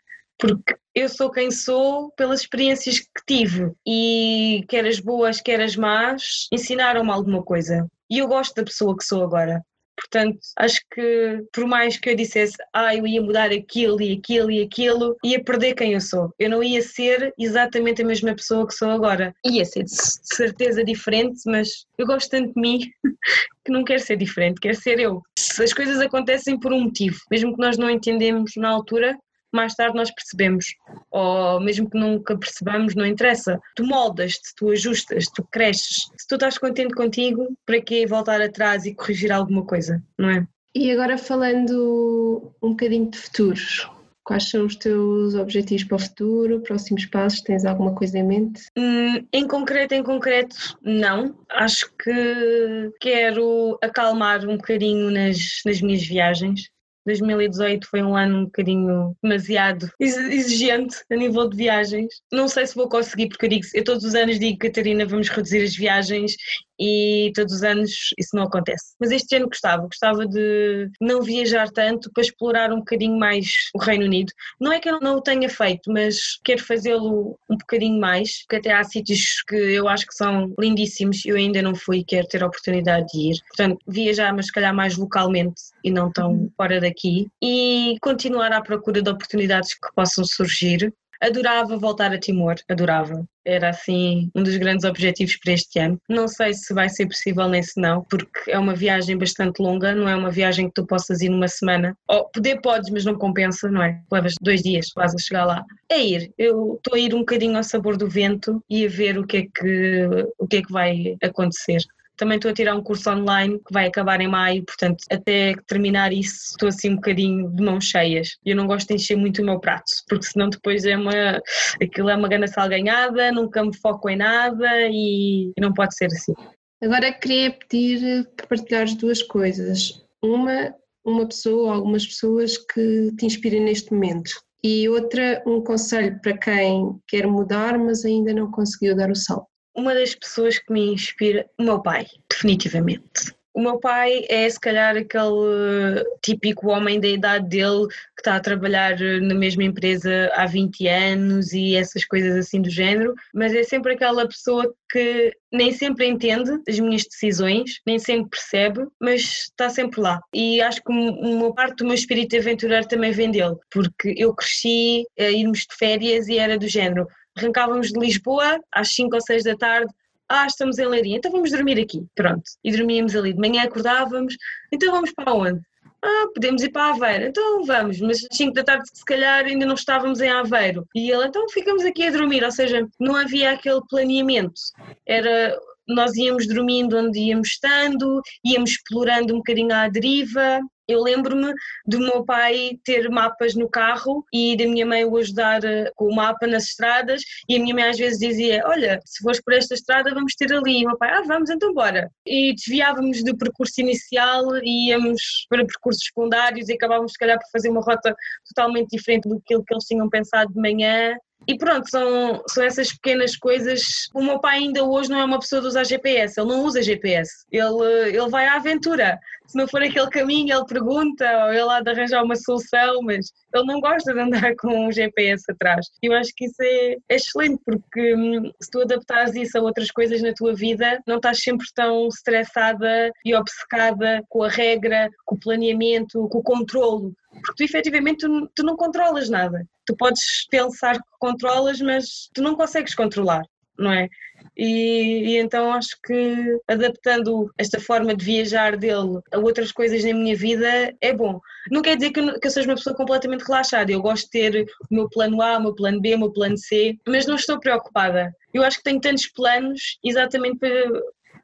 Porque 0.43 0.75
eu 0.93 1.09
sou 1.09 1.31
quem 1.31 1.53
sou 1.53 2.11
pelas 2.17 2.41
experiências 2.41 2.99
que 2.99 3.25
tive 3.25 3.71
e 3.87 4.65
quer 4.69 4.85
as 4.85 4.99
boas, 4.99 5.41
quer 5.41 5.61
as 5.61 5.77
más, 5.77 6.49
ensinaram-me 6.53 7.13
alguma 7.13 7.45
coisa. 7.45 7.87
E 8.11 8.19
eu 8.19 8.27
gosto 8.27 8.57
da 8.57 8.65
pessoa 8.65 8.97
que 8.97 9.05
sou 9.05 9.23
agora. 9.23 9.63
Portanto, 9.97 10.41
acho 10.59 10.81
que 10.93 11.45
por 11.53 11.65
mais 11.65 11.97
que 11.97 12.11
eu 12.11 12.17
dissesse, 12.17 12.57
ah, 12.75 12.93
eu 12.93 13.07
ia 13.07 13.23
mudar 13.23 13.53
aquilo 13.53 14.03
e 14.03 14.15
aquilo 14.15 14.51
e 14.51 14.63
aquilo, 14.63 15.17
ia 15.23 15.43
perder 15.45 15.75
quem 15.75 15.93
eu 15.93 16.01
sou. 16.01 16.35
Eu 16.37 16.51
não 16.51 16.61
ia 16.61 16.83
ser 16.83 17.33
exatamente 17.39 18.03
a 18.03 18.05
mesma 18.05 18.35
pessoa 18.35 18.67
que 18.67 18.75
sou 18.75 18.91
agora. 18.91 19.33
Ia 19.47 19.65
ser 19.65 19.85
de 19.85 19.93
certeza 19.95 20.83
diferente, 20.83 21.43
mas 21.47 21.87
eu 21.97 22.05
gosto 22.05 22.31
tanto 22.31 22.53
de 22.53 22.61
mim 22.61 22.81
que 23.65 23.71
não 23.71 23.85
quero 23.85 24.01
ser 24.01 24.17
diferente, 24.17 24.61
quero 24.61 24.75
ser 24.75 24.99
eu. 24.99 25.23
As 25.39 25.73
coisas 25.73 26.01
acontecem 26.01 26.59
por 26.59 26.73
um 26.73 26.81
motivo, 26.81 27.21
mesmo 27.31 27.55
que 27.55 27.63
nós 27.63 27.79
não 27.79 27.89
entendemos 27.89 28.55
na 28.57 28.71
altura, 28.71 29.17
mais 29.53 29.75
tarde 29.75 29.97
nós 29.97 30.11
percebemos, 30.11 30.75
ou 31.11 31.61
mesmo 31.61 31.89
que 31.89 31.99
nunca 31.99 32.37
percebamos, 32.37 32.95
não 32.95 33.07
interessa. 33.07 33.61
Tu 33.77 33.85
moldas-te, 33.85 34.55
tu 34.57 34.71
ajustas, 34.71 35.27
tu 35.27 35.47
cresces. 35.51 36.11
Se 36.17 36.27
tu 36.27 36.35
estás 36.35 36.59
contente 36.59 36.95
contigo, 36.95 37.49
para 37.67 37.81
que 37.81 38.07
voltar 38.07 38.41
atrás 38.41 38.87
e 38.87 38.95
corrigir 38.95 39.33
alguma 39.33 39.65
coisa, 39.65 40.03
não 40.19 40.31
é? 40.31 40.47
E 40.75 40.91
agora 40.91 41.19
falando 41.19 42.55
um 42.63 42.71
bocadinho 42.71 43.11
de 43.11 43.19
futuros, 43.19 43.89
Quais 44.25 44.51
são 44.51 44.67
os 44.67 44.77
teus 44.77 45.35
objetivos 45.35 45.85
para 45.85 45.97
o 45.97 45.99
futuro, 45.99 46.61
próximos 46.61 47.05
passos? 47.07 47.41
Tens 47.41 47.65
alguma 47.65 47.93
coisa 47.93 48.19
em 48.19 48.23
mente? 48.23 48.63
Hum, 48.79 49.27
em 49.33 49.49
concreto, 49.49 49.95
em 49.95 50.03
concreto, 50.03 50.57
não. 50.81 51.37
Acho 51.51 51.93
que 51.97 52.93
quero 53.01 53.79
acalmar 53.83 54.47
um 54.49 54.57
bocadinho 54.57 55.11
nas, 55.11 55.61
nas 55.67 55.81
minhas 55.81 56.07
viagens. 56.07 56.71
2018 57.07 57.89
foi 57.89 58.03
um 58.03 58.17
ano 58.17 58.39
um 58.41 58.45
bocadinho 58.45 59.17
demasiado 59.23 59.91
exigente 60.01 60.97
a 61.11 61.17
nível 61.17 61.49
de 61.49 61.57
viagens. 61.57 62.15
Não 62.33 62.49
sei 62.49 62.67
se 62.67 62.75
vou 62.75 62.89
conseguir, 62.89 63.29
porque 63.29 63.47
eu, 63.47 63.51
digo, 63.51 63.67
eu 63.75 63.85
todos 63.85 64.05
os 64.05 64.15
anos 64.15 64.39
digo, 64.39 64.59
Catarina, 64.59 65.05
vamos 65.07 65.29
reduzir 65.29 65.63
as 65.63 65.75
viagens 65.75 66.35
e 66.83 67.31
todos 67.35 67.55
os 67.55 67.63
anos 67.63 67.91
isso 68.19 68.35
não 68.35 68.45
acontece. 68.45 68.95
Mas 68.99 69.13
este 69.13 69.37
ano 69.37 69.47
gostava, 69.47 69.83
gostava 69.83 70.27
de 70.27 70.91
não 71.01 71.23
viajar 71.23 71.71
tanto 71.71 72.11
para 72.13 72.23
explorar 72.23 72.73
um 72.73 72.79
bocadinho 72.79 73.17
mais 73.17 73.71
o 73.75 73.79
Reino 73.79 74.05
Unido. 74.05 74.33
Não 74.61 74.73
é 74.73 74.81
que 74.81 74.89
eu 74.89 74.99
não 75.01 75.17
o 75.17 75.21
tenha 75.21 75.49
feito, 75.49 75.93
mas 75.93 76.41
quero 76.43 76.65
fazê-lo 76.65 77.39
um 77.49 77.57
bocadinho 77.57 78.01
mais, 78.01 78.41
porque 78.41 78.57
até 78.57 78.73
há 78.73 78.83
sítios 78.83 79.43
que 79.47 79.55
eu 79.55 79.89
acho 79.89 80.07
que 80.07 80.15
são 80.15 80.53
lindíssimos 80.59 81.25
e 81.25 81.29
eu 81.29 81.37
ainda 81.37 81.63
não 81.63 81.75
fui 81.75 81.99
e 81.99 82.05
quero 82.05 82.27
ter 82.27 82.43
a 82.43 82.47
oportunidade 82.47 83.07
de 83.13 83.31
ir. 83.31 83.37
Portanto, 83.49 83.79
viajar, 83.87 84.35
mas 84.35 84.47
se 84.47 84.53
calhar 84.53 84.75
mais 84.75 84.97
localmente 84.97 85.63
e 85.85 85.91
não 85.91 86.11
tão 86.11 86.51
fora 86.57 86.81
daqui. 86.93 87.29
E 87.43 87.97
continuar 88.01 88.53
à 88.53 88.61
procura 88.61 89.03
de 89.03 89.11
oportunidades 89.11 89.75
que 89.75 89.95
possam 89.95 90.25
surgir 90.25 90.93
Adorava 91.23 91.77
voltar 91.77 92.13
a 92.13 92.19
Timor, 92.19 92.57
adorava. 92.69 93.25
Era 93.45 93.69
assim 93.69 94.29
um 94.35 94.43
dos 94.43 94.57
grandes 94.57 94.85
objetivos 94.85 95.37
para 95.37 95.53
este 95.53 95.79
ano. 95.79 95.97
Não 96.09 96.27
sei 96.27 96.53
se 96.53 96.75
vai 96.75 96.89
ser 96.89 97.07
possível 97.07 97.49
nem 97.49 97.63
se 97.63 97.81
não, 97.81 98.03
porque 98.11 98.51
é 98.51 98.59
uma 98.59 98.75
viagem 98.75 99.17
bastante 99.17 99.63
longa, 99.63 99.95
não 99.95 100.09
é 100.09 100.17
uma 100.17 100.33
viagem 100.33 100.67
que 100.67 100.75
tu 100.75 100.85
possas 100.85 101.21
ir 101.21 101.29
numa 101.29 101.47
semana. 101.47 101.97
Ou 102.09 102.29
poder 102.29 102.61
podes, 102.61 102.91
mas 102.91 103.05
não 103.05 103.15
compensa, 103.15 103.71
não 103.71 103.85
é? 103.85 104.03
Levas 104.11 104.35
dois 104.43 104.63
dias 104.63 104.93
quase 104.93 105.15
a 105.15 105.23
chegar 105.23 105.45
lá. 105.45 105.65
É 105.89 106.01
ir. 106.01 106.33
Eu 106.37 106.75
estou 106.75 106.97
a 106.97 106.99
ir 106.99 107.15
um 107.15 107.21
bocadinho 107.21 107.57
ao 107.57 107.63
sabor 107.63 107.97
do 107.97 108.09
vento 108.09 108.61
e 108.69 108.85
a 108.85 108.89
ver 108.89 109.17
o 109.17 109.25
que 109.25 109.37
é 109.37 109.43
que, 109.43 110.09
o 110.41 110.49
que, 110.49 110.57
é 110.57 110.63
que 110.63 110.73
vai 110.73 111.17
acontecer. 111.23 111.83
Também 112.17 112.37
estou 112.37 112.51
a 112.51 112.55
tirar 112.55 112.75
um 112.75 112.83
curso 112.83 113.11
online 113.11 113.59
que 113.59 113.73
vai 113.73 113.87
acabar 113.87 114.21
em 114.21 114.29
maio, 114.29 114.65
portanto, 114.65 115.03
até 115.11 115.55
terminar 115.67 116.13
isso, 116.13 116.51
estou 116.51 116.69
assim 116.69 116.91
um 116.91 116.97
bocadinho 116.97 117.51
de 117.51 117.63
mãos 117.63 117.85
cheias. 117.85 118.37
Eu 118.45 118.57
não 118.57 118.67
gosto 118.67 118.89
de 118.89 118.95
encher 118.95 119.17
muito 119.17 119.43
o 119.43 119.45
meu 119.45 119.59
prato, 119.59 119.93
porque 120.09 120.27
senão 120.27 120.49
depois 120.49 120.85
é 120.85 120.97
uma. 120.97 121.41
aquilo 121.83 122.11
é 122.11 122.17
uma 122.17 122.29
gana 122.29 122.47
salganhada, 122.47 123.33
nunca 123.33 123.65
me 123.65 123.77
foco 123.77 124.09
em 124.09 124.17
nada 124.17 124.69
e 124.91 125.53
não 125.59 125.73
pode 125.73 125.97
ser 125.97 126.07
assim. 126.07 126.35
Agora 126.83 127.13
queria 127.13 127.53
pedir 127.53 128.29
que 128.37 128.47
partilhares 128.47 128.95
duas 128.95 129.23
coisas. 129.23 130.03
Uma, 130.23 130.75
uma 131.05 131.27
pessoa 131.27 131.69
ou 131.69 131.71
algumas 131.71 132.07
pessoas 132.07 132.59
que 132.59 133.13
te 133.17 133.25
inspirem 133.27 133.63
neste 133.63 133.93
momento. 133.93 134.33
E 134.65 134.89
outra, 134.89 135.43
um 135.47 135.63
conselho 135.63 136.21
para 136.21 136.39
quem 136.39 137.01
quer 137.09 137.27
mudar, 137.27 137.79
mas 137.79 138.05
ainda 138.05 138.33
não 138.33 138.51
conseguiu 138.51 138.95
dar 138.95 139.11
o 139.11 139.17
salto 139.17 139.52
uma 139.75 139.95
das 139.95 140.15
pessoas 140.15 140.59
que 140.59 140.73
me 140.73 140.93
inspira, 140.93 141.49
o 141.59 141.63
meu 141.63 141.83
pai, 141.83 142.07
definitivamente. 142.29 143.35
O 143.55 143.61
meu 143.61 143.79
pai 143.79 144.25
é, 144.29 144.49
se 144.49 144.59
calhar, 144.59 144.97
aquele 144.97 146.05
típico 146.23 146.71
homem 146.71 146.99
da 146.99 147.09
idade 147.09 147.49
dele 147.49 147.87
que 147.89 148.21
está 148.21 148.37
a 148.37 148.41
trabalhar 148.41 148.99
na 149.21 149.35
mesma 149.35 149.65
empresa 149.65 150.31
há 150.35 150.47
20 150.47 150.89
anos 150.89 151.53
e 151.53 151.75
essas 151.77 152.05
coisas 152.05 152.35
assim 152.37 152.63
do 152.63 152.71
género, 152.71 153.15
mas 153.35 153.55
é 153.55 153.63
sempre 153.63 153.93
aquela 153.93 154.27
pessoa 154.27 154.73
que 154.91 155.37
nem 155.53 155.73
sempre 155.73 156.07
entende 156.07 156.51
as 156.67 156.79
minhas 156.79 157.05
decisões, 157.05 157.81
nem 157.87 157.99
sempre 157.99 158.31
percebe, 158.31 158.87
mas 159.01 159.21
está 159.21 159.69
sempre 159.69 160.01
lá. 160.01 160.21
E 160.35 160.61
acho 160.63 160.83
que 160.83 160.91
uma 160.91 161.55
parte 161.55 161.77
do 161.77 161.85
meu 161.85 161.95
espírito 161.95 162.37
aventureiro 162.37 162.89
também 162.89 163.13
vem 163.13 163.31
dele, 163.31 163.57
porque 163.71 164.15
eu 164.17 164.35
cresci 164.35 165.05
a 165.19 165.25
irmos 165.25 165.61
de 165.61 165.77
férias 165.77 166.29
e 166.29 166.39
era 166.39 166.59
do 166.59 166.69
género 166.69 167.07
arrancávamos 167.37 167.89
de 167.89 167.99
Lisboa 167.99 168.61
às 168.73 168.95
5 168.95 169.15
ou 169.15 169.21
6 169.21 169.45
da 169.45 169.57
tarde, 169.57 169.93
ah, 170.33 170.47
estamos 170.47 170.79
em 170.79 170.87
Leiria, 170.87 171.17
então 171.17 171.31
vamos 171.31 171.51
dormir 171.51 171.79
aqui, 171.79 172.05
pronto. 172.15 172.43
E 172.65 172.73
dormíamos 172.73 173.15
ali, 173.15 173.35
de 173.35 173.39
manhã 173.39 173.65
acordávamos, 173.65 174.35
então 174.73 174.91
vamos 174.91 175.13
para 175.13 175.33
onde? 175.33 175.61
Ah, 176.05 176.27
podemos 176.35 176.63
ir 176.63 176.71
para 176.71 176.89
Aveiro, 176.89 177.27
então 177.27 177.65
vamos, 177.65 178.01
mas 178.01 178.27
às 178.29 178.37
5 178.37 178.55
da 178.55 178.65
tarde 178.65 178.89
se 178.93 179.05
calhar 179.05 179.45
ainda 179.45 179.67
não 179.67 179.75
estávamos 179.75 180.21
em 180.21 180.31
Aveiro. 180.31 180.85
E 180.95 181.11
ele, 181.11 181.27
então 181.27 181.49
ficamos 181.49 181.85
aqui 181.85 182.09
a 182.09 182.11
dormir, 182.11 182.43
ou 182.43 182.51
seja, 182.51 182.89
não 182.99 183.15
havia 183.15 183.53
aquele 183.53 183.81
planeamento, 183.89 184.61
era 185.07 185.57
nós 185.89 186.15
íamos 186.17 186.47
dormindo 186.47 186.97
onde 186.97 187.19
íamos 187.19 187.49
estando, 187.49 188.21
íamos 188.45 188.71
explorando 188.71 189.35
um 189.35 189.39
bocadinho 189.39 189.75
à 189.75 189.89
deriva, 189.89 190.61
eu 190.89 191.01
lembro-me 191.01 191.55
do 191.87 191.99
meu 192.01 192.25
pai 192.25 192.73
ter 192.85 193.09
mapas 193.09 193.55
no 193.55 193.69
carro 193.69 194.25
e 194.33 194.57
da 194.57 194.65
minha 194.65 194.85
mãe 194.85 195.05
o 195.05 195.17
ajudar 195.17 195.65
eh, 195.65 195.91
com 195.95 196.07
o 196.07 196.15
mapa 196.15 196.47
nas 196.47 196.65
estradas 196.65 197.23
e 197.49 197.57
a 197.57 197.61
minha 197.61 197.75
mãe 197.75 197.85
às 197.85 197.97
vezes 197.97 198.19
dizia, 198.19 198.63
olha, 198.67 199.01
se 199.05 199.23
fores 199.23 199.41
por 199.41 199.55
esta 199.55 199.75
estrada 199.75 200.13
vamos 200.13 200.35
ter 200.35 200.53
ali. 200.53 200.81
E 200.81 200.85
o 200.85 200.89
meu 200.89 200.99
pai, 200.99 201.11
ah, 201.11 201.23
vamos, 201.27 201.51
então 201.51 201.73
bora. 201.73 202.11
E 202.27 202.55
desviávamos 202.55 203.23
do 203.23 203.37
percurso 203.37 203.81
inicial 203.81 204.57
e 204.63 204.89
íamos 204.89 205.47
para 205.49 205.65
percursos 205.65 206.05
secundários 206.05 206.69
e 206.69 206.75
acabávamos 206.75 207.13
se 207.13 207.19
calhar 207.19 207.39
por 207.39 207.51
fazer 207.53 207.71
uma 207.71 207.81
rota 207.81 208.15
totalmente 208.49 208.91
diferente 208.91 209.29
do 209.29 209.41
que 209.45 209.55
eles 209.55 209.85
tinham 209.85 210.09
pensado 210.11 210.53
de 210.53 210.61
manhã 210.61 211.17
E 211.47 211.57
pronto, 211.57 211.89
são, 211.91 212.43
são 212.49 212.63
essas 212.65 212.93
pequenas 212.93 213.37
coisas. 213.37 214.09
O 214.15 214.23
meu 214.23 214.41
pai 214.41 214.59
ainda 214.59 214.85
hoje 214.85 215.11
não 215.11 215.19
é 215.19 215.25
uma 215.25 215.39
pessoa 215.39 215.61
de 215.61 215.69
usar 215.69 215.85
GPS, 215.85 216.39
ele 216.39 216.49
não 216.49 216.65
usa 216.65 216.83
GPS, 216.83 217.45
ele, 217.51 218.17
ele 218.17 218.29
vai 218.29 218.47
à 218.47 218.57
aventura. 218.57 219.19
Se 219.47 219.57
não 219.57 219.69
for 219.69 219.83
aquele 219.83 220.09
caminho, 220.09 220.55
ele 220.55 220.65
pergunta 220.67 221.25
ou 221.45 221.53
ele 221.53 221.71
há 221.71 221.81
de 221.81 221.91
arranjar 221.91 222.23
uma 222.23 222.37
solução, 222.37 223.03
mas 223.03 223.33
ele 223.55 223.67
não 223.67 223.81
gosta 223.81 224.13
de 224.13 224.21
andar 224.21 224.55
com 224.59 224.87
um 224.87 224.93
GPS 224.93 225.45
atrás. 225.51 225.87
Eu 226.03 226.13
acho 226.15 226.33
que 226.37 226.47
isso 226.47 226.63
é, 226.63 226.97
é 227.09 227.17
excelente, 227.17 227.61
porque 227.65 228.15
hum, 228.15 228.51
se 228.61 228.71
tu 228.71 228.83
adaptares 228.83 229.35
isso 229.35 229.59
a 229.59 229.63
outras 229.63 229.91
coisas 229.91 230.23
na 230.23 230.33
tua 230.33 230.55
vida, 230.55 231.01
não 231.07 231.17
estás 231.17 231.41
sempre 231.43 231.67
tão 231.75 232.09
estressada 232.09 233.11
e 233.25 233.35
obcecada 233.35 234.23
com 234.29 234.43
a 234.43 234.49
regra, 234.49 235.09
com 235.25 235.35
o 235.35 235.41
planeamento, 235.41 236.29
com 236.29 236.39
o 236.39 236.43
controlo 236.43 237.13
porque 237.41 237.55
tu 237.57 237.65
efetivamente 237.65 238.27
tu, 238.27 238.51
tu, 238.55 238.63
não 238.63 238.77
controlas 238.77 239.29
nada. 239.29 239.67
Tu 239.87 239.97
podes 239.97 240.47
pensar 240.51 240.97
que 240.97 241.09
controlas, 241.19 241.81
mas 241.81 242.29
tu 242.35 242.43
não 242.43 242.55
consegues 242.55 242.95
controlar, 242.95 243.43
não 243.79 243.93
é? 243.93 244.09
E, 244.57 245.35
e, 245.35 245.39
então 245.39 245.73
acho 245.73 245.97
que 246.05 246.59
adaptando 246.69 247.51
esta 247.57 247.81
forma 247.81 248.15
de 248.15 248.25
viajar 248.25 248.77
dele 248.77 249.21
a 249.33 249.39
outras 249.39 249.73
coisas 249.73 250.05
na 250.05 250.13
minha 250.13 250.37
vida 250.37 250.95
é 251.01 251.13
bom. 251.13 251.41
Não 251.71 251.81
quer 251.83 251.97
dizer 251.97 252.11
que 252.11 252.21
eu, 252.21 252.39
que 252.39 252.47
eu 252.47 252.51
seja 252.51 252.69
uma 252.69 252.77
pessoa 252.77 252.97
completamente 252.97 253.45
relaxada, 253.45 253.91
eu 253.91 254.03
gosto 254.03 254.25
de 254.25 254.31
ter 254.31 254.67
o 254.91 254.95
meu 254.95 255.09
plano 255.09 255.41
A, 255.41 255.59
o 255.59 255.63
meu 255.63 255.75
plano 255.75 256.01
B, 256.01 256.15
o 256.15 256.19
meu 256.19 256.33
plano 256.33 256.57
C, 256.59 256.99
mas 257.07 257.27
não 257.27 257.37
estou 257.37 257.59
preocupada. 257.59 258.35
Eu 258.53 258.63
acho 258.63 258.79
que 258.79 258.85
tenho 258.85 259.01
tantos 259.01 259.27
planos 259.27 259.99
exatamente 260.05 260.59
para, 260.59 260.91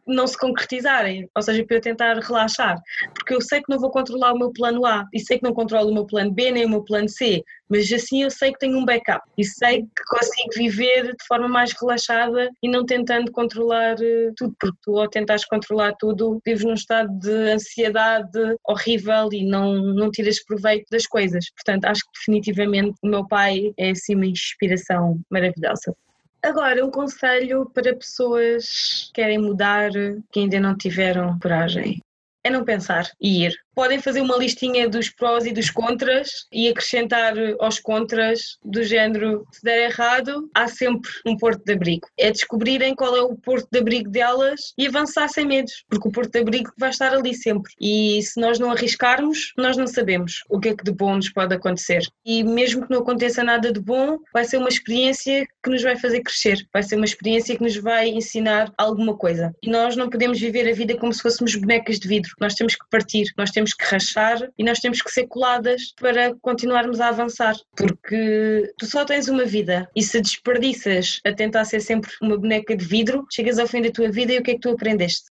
não 0.09 0.27
se 0.27 0.39
concretizarem, 0.39 1.29
ou 1.35 1.43
seja, 1.43 1.65
para 1.65 1.77
eu 1.77 1.81
tentar 1.81 2.19
relaxar, 2.19 2.81
porque 3.15 3.35
eu 3.35 3.41
sei 3.41 3.61
que 3.61 3.71
não 3.71 3.79
vou 3.79 3.91
controlar 3.91 4.33
o 4.33 4.39
meu 4.39 4.51
plano 4.53 4.85
A 4.87 5.05
e 5.13 5.21
sei 5.21 5.39
que 5.39 5.45
não 5.45 5.53
controlo 5.53 5.91
o 5.91 5.95
meu 5.95 6.07
plano 6.07 6.33
B 6.33 6.51
nem 6.51 6.65
o 6.65 6.69
meu 6.69 6.83
plano 6.83 7.09
C, 7.09 7.45
mas 7.69 7.93
assim 7.93 8.23
eu 8.23 8.31
sei 8.31 8.53
que 8.53 8.59
tenho 8.59 8.79
um 8.79 8.85
backup 8.85 9.21
e 9.37 9.45
sei 9.45 9.83
que 9.83 10.05
consigo 10.09 10.51
viver 10.57 11.05
de 11.15 11.27
forma 11.27 11.49
mais 11.49 11.73
relaxada 11.73 12.51
e 12.63 12.69
não 12.69 12.85
tentando 12.85 13.31
controlar 13.31 13.97
eh, 14.01 14.31
tudo, 14.37 14.55
porque 14.59 14.79
tu 14.83 14.99
ao 14.99 15.09
tentares 15.09 15.45
controlar 15.45 15.95
tudo 15.99 16.41
vives 16.45 16.65
num 16.65 16.75
estado 16.75 17.11
de 17.19 17.53
ansiedade 17.53 18.39
horrível 18.67 19.29
e 19.33 19.45
não, 19.45 19.75
não 19.75 20.11
tiras 20.11 20.43
proveito 20.43 20.87
das 20.91 21.07
coisas. 21.07 21.45
Portanto, 21.51 21.85
acho 21.85 22.03
que 22.03 22.19
definitivamente 22.19 22.95
o 23.03 23.09
meu 23.09 23.27
pai 23.27 23.73
é 23.77 23.91
assim 23.91 24.15
uma 24.15 24.27
inspiração 24.27 25.21
maravilhosa. 25.31 25.95
Agora, 26.43 26.85
um 26.85 26.91
conselho 26.91 27.69
para 27.71 27.95
pessoas 27.95 29.09
que 29.09 29.13
querem 29.15 29.39
mudar, 29.39 29.91
que 30.31 30.41
ainda 30.41 30.61
não 30.61 30.77
tiveram 30.77 31.39
coragem. 31.39 32.01
É 32.45 32.51
não 32.51 32.65
pensar 32.65 33.11
e 33.21 33.45
ir 33.45 33.55
podem 33.79 34.01
fazer 34.01 34.21
uma 34.21 34.37
listinha 34.37 34.89
dos 34.89 35.09
prós 35.09 35.47
e 35.47 35.53
dos 35.53 35.71
contras 35.71 36.49
e 36.53 36.67
acrescentar 36.67 37.35
aos 37.61 37.79
contras 37.79 38.59
do 38.65 38.83
género 38.83 39.47
se 39.53 39.63
der 39.63 39.89
errado, 39.89 40.51
há 40.53 40.67
sempre 40.67 41.09
um 41.25 41.37
porto 41.37 41.63
de 41.65 41.75
abrigo. 41.75 42.09
É 42.19 42.33
descobrirem 42.33 42.93
qual 42.97 43.17
é 43.17 43.23
o 43.23 43.37
porto 43.37 43.69
de 43.71 43.79
abrigo 43.79 44.11
delas 44.11 44.73
e 44.77 44.89
avançar 44.89 45.29
sem 45.29 45.47
medos, 45.47 45.85
porque 45.89 46.09
o 46.09 46.11
porto 46.11 46.33
de 46.33 46.41
abrigo 46.41 46.73
vai 46.77 46.91
estar 46.91 47.15
ali 47.15 47.33
sempre. 47.37 47.73
E 47.81 48.21
se 48.21 48.41
nós 48.41 48.59
não 48.59 48.73
arriscarmos, 48.73 49.53
nós 49.57 49.77
não 49.77 49.87
sabemos 49.87 50.43
o 50.51 50.59
que 50.59 50.71
é 50.71 50.75
que 50.75 50.83
de 50.83 50.91
bom 50.91 51.15
nos 51.15 51.31
pode 51.31 51.55
acontecer. 51.55 52.03
E 52.27 52.43
mesmo 52.43 52.85
que 52.85 52.91
não 52.91 52.99
aconteça 52.99 53.45
nada 53.45 53.73
de 53.73 53.79
bom, 53.79 54.19
vai 54.35 54.45
ser 54.45 54.57
uma 54.57 54.69
experiência 54.69 55.47
que 55.63 55.71
nos 55.71 55.85
vai 55.85 55.97
fazer 55.97 56.21
crescer, 56.23 56.67
vai 56.73 56.83
ser 56.83 56.97
uma 56.97 57.05
experiência 57.05 57.57
que 57.57 57.63
nos 57.63 57.77
vai 57.77 58.09
ensinar 58.09 58.73
alguma 58.77 59.17
coisa. 59.17 59.55
E 59.63 59.71
nós 59.71 59.95
não 59.95 60.11
podemos 60.11 60.41
viver 60.41 60.69
a 60.69 60.75
vida 60.75 60.97
como 60.97 61.13
se 61.13 61.23
fôssemos 61.23 61.55
bonecas 61.55 62.01
de 62.01 62.09
vidro. 62.09 62.33
Nós 62.41 62.55
temos 62.55 62.75
que 62.75 62.85
partir, 62.91 63.33
nós 63.37 63.53
temos 63.53 63.68
temos 63.69 63.75
que 63.75 63.85
rachar 63.85 64.51
e 64.57 64.65
nós 64.65 64.79
temos 64.79 65.03
que 65.03 65.11
ser 65.11 65.27
coladas 65.27 65.93
para 66.01 66.35
continuarmos 66.41 67.01
a 67.01 67.09
avançar, 67.09 67.55
porque 67.77 68.73
tu 68.79 68.87
só 68.87 69.05
tens 69.05 69.29
uma 69.29 69.45
vida 69.45 69.89
e 69.95 70.03
se 70.03 70.21
desperdiças 70.21 71.21
a 71.25 71.33
tentar 71.33 71.65
ser 71.65 71.81
sempre 71.81 72.11
uma 72.23 72.39
boneca 72.39 72.77
de 72.77 72.85
vidro, 72.85 73.27
chegas 73.33 73.59
ao 73.59 73.67
fim 73.67 73.83
da 73.83 73.91
tua 73.91 74.11
vida 74.11 74.33
e 74.33 74.39
o 74.39 74.43
que 74.43 74.53
é 74.53 74.55
que 74.55 74.61
tu 74.61 74.71
aprendeste? 74.71 75.31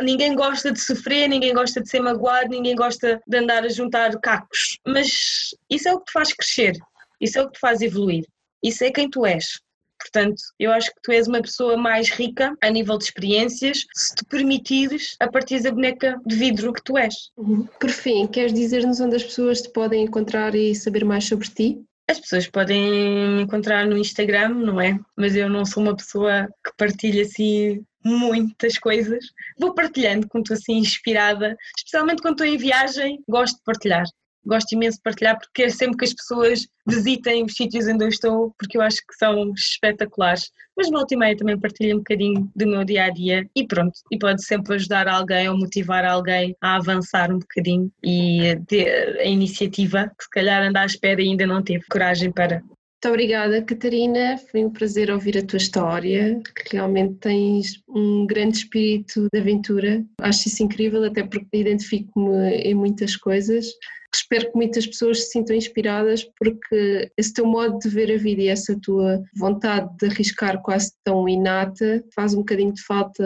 Ninguém 0.00 0.34
gosta 0.34 0.72
de 0.72 0.80
sofrer, 0.80 1.28
ninguém 1.28 1.52
gosta 1.52 1.80
de 1.80 1.88
ser 1.88 2.00
magoado, 2.00 2.48
ninguém 2.48 2.74
gosta 2.74 3.20
de 3.26 3.36
andar 3.36 3.64
a 3.64 3.68
juntar 3.68 4.18
cacos, 4.20 4.78
mas 4.86 5.54
isso 5.68 5.88
é 5.88 5.92
o 5.92 5.98
que 5.98 6.06
te 6.06 6.12
faz 6.12 6.32
crescer, 6.32 6.72
isso 7.20 7.38
é 7.38 7.42
o 7.42 7.46
que 7.46 7.54
te 7.54 7.60
faz 7.60 7.80
evoluir, 7.80 8.24
isso 8.62 8.84
é 8.84 8.90
quem 8.90 9.10
tu 9.10 9.26
és. 9.26 9.60
Portanto, 10.00 10.42
eu 10.58 10.72
acho 10.72 10.92
que 10.94 11.00
tu 11.02 11.12
és 11.12 11.28
uma 11.28 11.42
pessoa 11.42 11.76
mais 11.76 12.08
rica 12.08 12.56
a 12.62 12.70
nível 12.70 12.96
de 12.96 13.04
experiências 13.04 13.86
se 13.94 14.14
te 14.14 14.24
permitires 14.24 15.14
a 15.20 15.28
partir 15.28 15.62
da 15.62 15.70
boneca 15.70 16.18
de 16.26 16.34
vidro 16.34 16.72
que 16.72 16.82
tu 16.82 16.96
és. 16.96 17.30
Uhum. 17.36 17.66
Por 17.78 17.90
fim, 17.90 18.26
queres 18.26 18.52
dizer-nos 18.52 19.00
onde 19.00 19.16
as 19.16 19.22
pessoas 19.24 19.60
te 19.60 19.70
podem 19.70 20.04
encontrar 20.04 20.54
e 20.54 20.74
saber 20.74 21.04
mais 21.04 21.24
sobre 21.24 21.48
ti? 21.48 21.82
As 22.08 22.18
pessoas 22.18 22.48
podem 22.48 22.90
me 23.36 23.42
encontrar 23.42 23.86
no 23.86 23.96
Instagram, 23.96 24.48
não 24.48 24.80
é? 24.80 24.98
Mas 25.16 25.36
eu 25.36 25.48
não 25.48 25.64
sou 25.64 25.82
uma 25.82 25.94
pessoa 25.94 26.48
que 26.64 26.72
partilha 26.76 27.22
assim 27.22 27.84
muitas 28.04 28.78
coisas. 28.78 29.26
Vou 29.58 29.74
partilhando 29.74 30.26
quando 30.28 30.44
estou 30.44 30.56
assim 30.56 30.78
inspirada, 30.78 31.56
especialmente 31.76 32.22
quando 32.22 32.34
estou 32.34 32.46
em 32.46 32.56
viagem, 32.56 33.22
gosto 33.28 33.56
de 33.56 33.62
partilhar 33.64 34.04
gosto 34.44 34.72
imenso 34.72 34.96
de 34.98 35.02
partilhar 35.02 35.38
porque 35.38 35.62
quero 35.62 35.70
sempre 35.70 35.98
que 35.98 36.04
as 36.04 36.14
pessoas 36.14 36.66
visitem 36.86 37.44
os 37.44 37.54
sítios 37.54 37.86
onde 37.86 38.04
eu 38.04 38.08
estou 38.08 38.54
porque 38.58 38.76
eu 38.76 38.82
acho 38.82 38.98
que 38.98 39.14
são 39.18 39.52
espetaculares. 39.52 40.50
Mas 40.76 40.88
volta 40.90 41.14
e 41.14 41.16
meia 41.16 41.36
também 41.36 41.58
partilho 41.58 41.96
um 41.96 41.98
bocadinho 41.98 42.50
do 42.56 42.66
meu 42.66 42.84
dia 42.84 43.04
a 43.04 43.10
dia 43.10 43.48
e 43.54 43.66
pronto. 43.66 43.92
E 44.10 44.18
pode 44.18 44.44
sempre 44.44 44.74
ajudar 44.74 45.08
alguém 45.08 45.48
ou 45.48 45.58
motivar 45.58 46.04
alguém 46.04 46.56
a 46.60 46.76
avançar 46.76 47.30
um 47.30 47.38
bocadinho 47.38 47.90
e 48.02 48.58
ter 48.66 49.18
a 49.20 49.24
iniciativa 49.24 50.10
que 50.16 50.24
se 50.24 50.30
calhar 50.30 50.62
anda 50.62 50.80
à 50.80 50.86
espera 50.86 51.20
e 51.20 51.28
ainda 51.28 51.46
não 51.46 51.62
teve 51.62 51.84
coragem 51.90 52.32
para. 52.32 52.62
Muito 53.02 53.14
obrigada, 53.14 53.62
Catarina. 53.62 54.36
Foi 54.36 54.62
um 54.62 54.70
prazer 54.70 55.10
ouvir 55.10 55.38
a 55.38 55.42
tua 55.42 55.56
história. 55.56 56.38
Realmente 56.70 57.14
tens 57.14 57.82
um 57.88 58.26
grande 58.26 58.58
espírito 58.58 59.26
de 59.32 59.40
aventura. 59.40 60.04
Acho 60.20 60.48
isso 60.48 60.62
incrível, 60.62 61.02
até 61.04 61.22
porque 61.22 61.46
identifico-me 61.54 62.56
em 62.56 62.74
muitas 62.74 63.16
coisas 63.16 63.66
espero 64.14 64.50
que 64.50 64.56
muitas 64.56 64.86
pessoas 64.86 65.24
se 65.24 65.30
sintam 65.30 65.54
inspiradas 65.56 66.24
porque 66.38 67.10
esse 67.16 67.32
teu 67.32 67.46
modo 67.46 67.78
de 67.78 67.88
ver 67.88 68.12
a 68.12 68.18
vida 68.18 68.42
e 68.42 68.48
essa 68.48 68.78
tua 68.80 69.22
vontade 69.36 69.88
de 69.98 70.06
arriscar 70.06 70.60
quase 70.62 70.92
tão 71.04 71.28
inata 71.28 72.04
faz 72.14 72.34
um 72.34 72.38
bocadinho 72.38 72.72
de 72.72 72.82
falta 72.82 73.24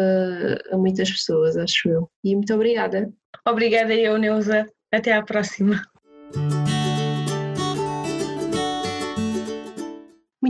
a 0.71 0.77
muitas 0.77 1.11
pessoas, 1.11 1.57
acho 1.57 1.89
eu. 1.89 2.11
E 2.23 2.35
muito 2.35 2.55
obrigada. 2.55 3.13
Obrigada 3.47 3.95
eu, 3.95 4.17
Neuza. 4.19 4.67
Até 4.93 5.13
à 5.13 5.23
próxima. 5.23 5.83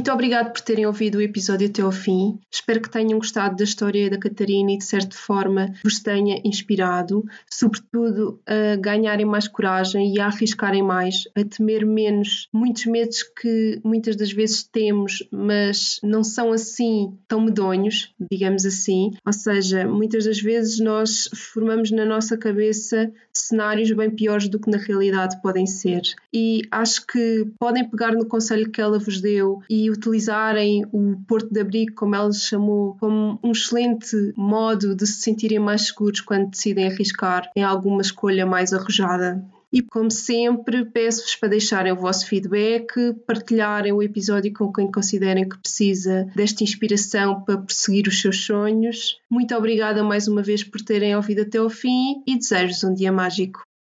Muito 0.05 0.13
obrigado 0.13 0.53
por 0.53 0.61
terem 0.61 0.85
ouvido 0.85 1.17
o 1.17 1.23
episódio 1.23 1.67
até 1.67 1.81
ao 1.81 1.91
fim. 1.91 2.39
Espero 2.53 2.79
que 2.79 2.91
tenham 2.91 3.19
gostado 3.19 3.57
da 3.57 3.65
história 3.65 4.11
da 4.11 4.19
Catarina 4.19 4.73
e 4.73 4.77
de 4.77 4.85
certa 4.85 5.17
forma 5.17 5.73
vos 5.83 5.99
tenha 5.99 6.43
inspirado, 6.45 7.25
sobretudo 7.51 8.39
a 8.47 8.77
ganharem 8.77 9.25
mais 9.25 9.49
coragem 9.49 10.15
e 10.15 10.21
a 10.21 10.27
arriscarem 10.27 10.83
mais, 10.83 11.25
a 11.35 11.43
temer 11.43 11.87
menos 11.87 12.51
muitos 12.53 12.85
medos 12.85 13.23
que 13.23 13.81
muitas 13.83 14.15
das 14.15 14.31
vezes 14.31 14.63
temos, 14.63 15.27
mas 15.33 15.99
não 16.03 16.23
são 16.23 16.53
assim 16.53 17.17
tão 17.27 17.41
medonhos, 17.41 18.15
digamos 18.31 18.67
assim. 18.67 19.11
Ou 19.25 19.33
seja, 19.33 19.89
muitas 19.89 20.27
das 20.27 20.39
vezes 20.39 20.81
nós 20.81 21.31
formamos 21.35 21.91
na 21.91 22.05
nossa 22.05 22.37
cabeça 22.37 23.11
cenários 23.33 23.91
bem 23.93 24.11
piores 24.11 24.49
do 24.49 24.61
que 24.61 24.71
na 24.71 24.77
realidade 24.77 25.41
podem 25.41 25.65
ser. 25.67 26.03
E 26.31 26.61
acho 26.71 27.07
que 27.07 27.47
podem 27.59 27.89
pegar 27.89 28.13
no 28.13 28.27
conselho 28.27 28.71
que 28.71 28.83
ela 28.83 28.99
vos 28.99 29.19
deu 29.19 29.63
e 29.71 29.94
utilizarem 29.95 30.85
o 30.93 31.17
Porto 31.27 31.53
de 31.53 31.61
Abrigo, 31.61 31.95
como 31.95 32.15
ela 32.15 32.33
chamou, 32.33 32.97
como 32.99 33.39
um 33.43 33.53
excelente 33.53 34.17
modo 34.37 34.95
de 34.95 35.07
se 35.07 35.21
sentirem 35.21 35.59
mais 35.59 35.87
seguros 35.89 36.21
quando 36.21 36.51
decidem 36.51 36.87
arriscar 36.87 37.51
em 37.57 37.63
alguma 37.63 38.03
escolha 38.03 38.45
mais 38.47 38.73
arrojada. 38.73 39.45
E 39.75 39.83
como 39.83 40.09
sempre, 40.09 40.85
peço-vos 40.85 41.35
para 41.35 41.49
deixarem 41.49 41.91
o 41.93 41.97
vosso 41.97 42.29
feedback, 42.29 43.13
partilharem 43.27 43.93
o 43.93 44.01
episódio 44.01 44.53
com 44.53 44.73
quem 44.73 44.89
considerem 44.89 45.49
que 45.49 45.59
precisa 45.59 46.29
desta 46.33 46.63
inspiração 46.63 47.41
para 47.41 47.59
perseguir 47.59 48.07
os 48.07 48.21
seus 48.21 48.45
sonhos. 48.47 49.19
Muito 49.29 49.53
obrigada 49.53 50.05
mais 50.05 50.29
uma 50.29 50.45
vez 50.45 50.63
por 50.63 50.81
terem 50.81 51.17
ouvido 51.17 51.43
até 51.43 51.59
ao 51.59 51.69
fim 51.69 52.23
e 52.25 52.39
desejo-vos 52.39 52.85
um 52.85 52.95
dia 52.95 53.11
mágico. 53.11 53.65